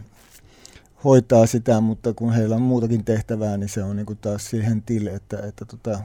hoitaa 1.04 1.46
sitä, 1.46 1.82
mutta 1.82 2.14
kun 2.14 2.34
heillä 2.34 2.56
on 2.56 2.62
muutakin 2.62 3.06
tehtävää, 3.06 3.58
niin 3.58 3.70
se 3.70 3.84
on 3.84 3.96
niin 3.96 4.06
kuin 4.06 4.20
taas 4.22 4.50
siihen 4.50 4.82
tille, 4.82 5.10
että, 5.10 5.40
että 5.40 5.66
tota, 5.66 6.00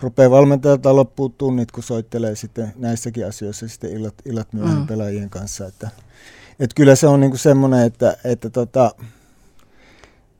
rupeaa 0.00 0.30
valmentajalta 0.30 0.96
loppuu 0.96 1.28
tunnit, 1.28 1.72
kun 1.72 1.82
soittelee 1.82 2.36
sitten 2.36 2.72
näissäkin 2.76 3.26
asioissa 3.26 3.68
sitten 3.68 3.90
illat, 3.90 4.14
illat 4.24 4.52
myöhemmin 4.52 4.82
mm. 4.82 4.86
pelaajien 4.86 5.30
kanssa. 5.30 5.66
Että, 5.66 5.90
että 6.60 6.74
kyllä 6.74 6.94
se 6.94 7.06
on 7.06 7.20
niin 7.20 7.30
kuin 7.30 7.38
semmoinen, 7.38 7.86
että, 7.86 8.16
että 8.24 8.50
tota, 8.50 8.94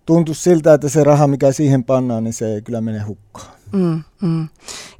tuntuu 0.07 0.35
siltä, 0.35 0.75
että 0.75 0.89
se 0.89 1.05
raha, 1.05 1.27
mikä 1.27 1.53
siihen 1.53 1.85
pannaan, 1.85 2.25
niin 2.25 2.35
se 2.35 2.55
ei 2.55 2.63
kyllä 2.63 2.81
mene 2.81 3.01
hukkaan. 3.01 3.56
Mm, 3.73 4.03
mm. 4.23 4.49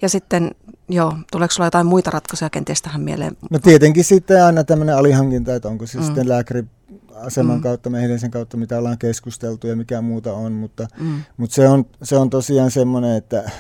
Ja 0.03 0.09
sitten, 0.09 0.55
joo, 0.89 1.17
tuleeko 1.33 1.53
sulla 1.53 1.67
jotain 1.67 1.87
muita 1.87 2.11
ratkaisuja 2.11 2.51
kenties 2.51 2.83
tähän 2.83 3.01
mieleen? 3.01 3.37
No 3.51 3.59
tietenkin 3.59 4.05
sitten 4.05 4.45
aina 4.45 4.65
tämmöinen 4.65 4.97
alihankinta, 4.97 5.55
että 5.55 5.69
onko 5.69 5.87
se 5.87 5.99
mm. 5.99 6.05
sitten 6.05 6.29
lääkäri 6.29 6.65
aseman 7.15 7.57
mm. 7.57 7.63
kautta, 7.63 7.91
sen 8.17 8.31
kautta, 8.31 8.57
mitä 8.57 8.79
ollaan 8.79 8.99
keskusteltu 8.99 9.67
ja 9.67 9.77
mikä 9.77 10.01
muuta 10.01 10.33
on, 10.33 10.53
mutta, 10.53 10.87
mm. 11.01 11.23
mutta 11.37 11.55
se, 11.55 11.69
on, 11.69 11.87
se 12.03 12.17
on 12.17 12.31
tosiaan 12.31 12.71
semmoinen, 12.71 13.17
että 13.17 13.51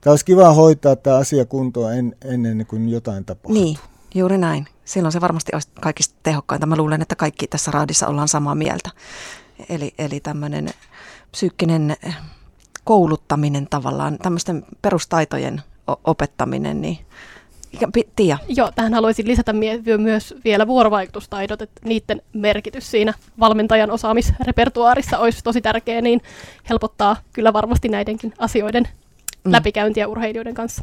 tämä 0.00 0.12
olisi 0.12 0.24
kiva 0.24 0.52
hoitaa 0.52 0.96
tämä 0.96 1.16
asia 1.16 1.44
kuntoon 1.44 1.94
en, 1.94 2.16
ennen 2.24 2.66
kuin 2.66 2.88
jotain 2.88 3.24
tapahtuu. 3.24 3.52
Niin, 3.52 3.78
juuri 4.14 4.38
näin. 4.38 4.66
Silloin 4.84 5.12
se 5.12 5.20
varmasti 5.20 5.52
olisi 5.54 5.68
kaikista 5.80 6.14
tehokkainta. 6.22 6.66
Mä 6.66 6.76
luulen, 6.76 7.02
että 7.02 7.16
kaikki 7.16 7.46
tässä 7.46 7.70
raadissa 7.70 8.06
ollaan 8.06 8.28
samaa 8.28 8.54
mieltä. 8.54 8.90
Eli, 9.68 9.94
eli 9.98 10.20
tämmöinen 10.20 10.70
psyykkinen 11.30 11.96
kouluttaminen 12.86 13.66
tavallaan, 13.70 14.18
tämmöisten 14.18 14.64
perustaitojen 14.82 15.62
opettaminen, 16.04 16.80
niin 16.80 16.98
Tiia. 18.16 18.38
Joo, 18.48 18.72
tähän 18.74 18.94
haluaisin 18.94 19.28
lisätä 19.28 19.52
myös 19.98 20.34
vielä 20.44 20.66
vuorovaikutustaidot, 20.66 21.62
että 21.62 21.80
niiden 21.84 22.22
merkitys 22.32 22.90
siinä 22.90 23.14
valmentajan 23.40 23.90
osaamisrepertuaarissa 23.90 25.18
olisi 25.18 25.44
tosi 25.44 25.60
tärkeä, 25.60 26.00
niin 26.00 26.20
helpottaa 26.68 27.16
kyllä 27.32 27.52
varmasti 27.52 27.88
näidenkin 27.88 28.34
asioiden 28.38 28.88
mm. 29.44 29.52
läpikäyntiä 29.52 30.08
urheilijoiden 30.08 30.54
kanssa. 30.54 30.82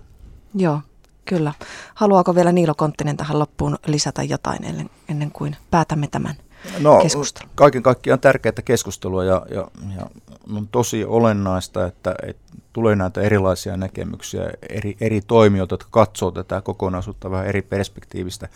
Joo, 0.55 0.79
kyllä. 1.25 1.53
Haluaako 1.95 2.35
vielä 2.35 2.51
Niilo 2.51 2.75
Konttinen 2.75 3.17
tähän 3.17 3.39
loppuun 3.39 3.77
lisätä 3.87 4.23
jotain 4.23 4.65
ennen, 4.65 4.89
ennen 5.09 5.31
kuin 5.31 5.55
päätämme 5.71 6.07
tämän 6.07 6.35
no, 6.79 6.99
keskustelun? 7.01 7.51
Kaiken 7.55 7.83
kaikkiaan 7.83 8.19
tärkeää 8.19 8.53
keskustelua 8.65 9.23
ja, 9.23 9.45
ja, 9.49 9.67
ja 9.97 10.07
on 10.55 10.67
tosi 10.67 11.05
olennaista, 11.05 11.87
että, 11.87 12.15
että 12.27 12.53
tulee 12.73 12.95
näitä 12.95 13.21
erilaisia 13.21 13.77
näkemyksiä, 13.77 14.49
eri, 14.69 14.97
eri 15.01 15.21
toimijoita, 15.21 15.73
jotka 15.73 15.89
katsoo 15.91 16.31
tätä 16.31 16.61
kokonaisuutta 16.61 17.31
vähän 17.31 17.47
eri 17.47 17.61
perspektiivistä, 17.61 18.49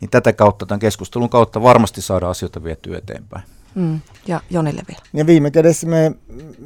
niin 0.00 0.10
tätä 0.10 0.32
kautta, 0.32 0.66
tämän 0.66 0.80
keskustelun 0.80 1.30
kautta 1.30 1.62
varmasti 1.62 2.02
saadaan 2.02 2.30
asioita 2.30 2.64
vietyä 2.64 2.98
eteenpäin. 2.98 3.42
Mm, 3.74 4.00
ja 4.26 4.40
Jonille 4.50 4.82
vielä. 4.88 5.02
Ja 5.12 5.26
viime 5.26 5.50
kädessä 5.50 5.86
me, 5.86 6.12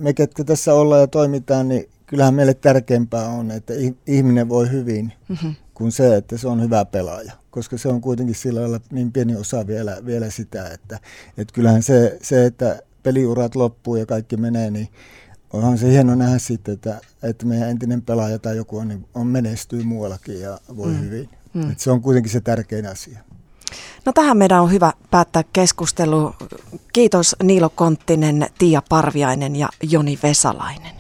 me, 0.00 0.12
ketkä 0.12 0.44
tässä 0.44 0.74
ollaan 0.74 1.00
ja 1.00 1.06
toimitaan, 1.06 1.68
niin 1.68 1.88
kyllähän 2.06 2.34
meille 2.34 2.54
tärkeämpää 2.54 3.28
on, 3.28 3.50
että 3.50 3.72
ihminen 4.06 4.48
voi 4.48 4.70
hyvin, 4.70 5.12
mm-hmm. 5.28 5.54
kuin 5.74 5.92
se, 5.92 6.16
että 6.16 6.38
se 6.38 6.48
on 6.48 6.62
hyvä 6.62 6.84
pelaaja. 6.84 7.32
Koska 7.50 7.78
se 7.78 7.88
on 7.88 8.00
kuitenkin 8.00 8.34
sillä 8.34 8.60
lailla 8.60 8.80
niin 8.90 9.12
pieni 9.12 9.36
osa 9.36 9.66
vielä, 9.66 9.96
vielä 10.06 10.30
sitä, 10.30 10.68
että, 10.68 10.98
että 11.38 11.54
kyllähän 11.54 11.82
se, 11.82 12.18
se, 12.22 12.46
että 12.46 12.82
peliurat 13.02 13.54
loppuu 13.54 13.96
ja 13.96 14.06
kaikki 14.06 14.36
menee, 14.36 14.70
niin 14.70 14.88
onhan 15.52 15.78
se 15.78 15.90
hieno 15.90 16.14
nähdä 16.14 16.38
sitten, 16.38 16.74
että, 16.74 17.00
että 17.22 17.46
meidän 17.46 17.70
entinen 17.70 18.02
pelaaja 18.02 18.38
tai 18.38 18.56
joku 18.56 18.78
on, 18.78 18.88
niin 18.88 19.06
on 19.14 19.26
menestyy 19.26 19.82
muuallakin 19.82 20.40
ja 20.40 20.58
voi 20.76 20.90
mm. 20.90 21.00
hyvin. 21.00 21.28
Mm. 21.54 21.70
Että 21.70 21.84
se 21.84 21.90
on 21.90 22.02
kuitenkin 22.02 22.32
se 22.32 22.40
tärkein 22.40 22.86
asia. 22.86 23.18
No 24.04 24.12
tähän 24.12 24.36
meidän 24.36 24.62
on 24.62 24.72
hyvä 24.72 24.92
päättää 25.10 25.44
keskustelu. 25.52 26.34
Kiitos 26.92 27.36
Niilo 27.42 27.70
Konttinen, 27.70 28.46
Tiia 28.58 28.82
Parviainen 28.88 29.56
ja 29.56 29.68
Joni 29.82 30.18
Vesalainen. 30.22 30.99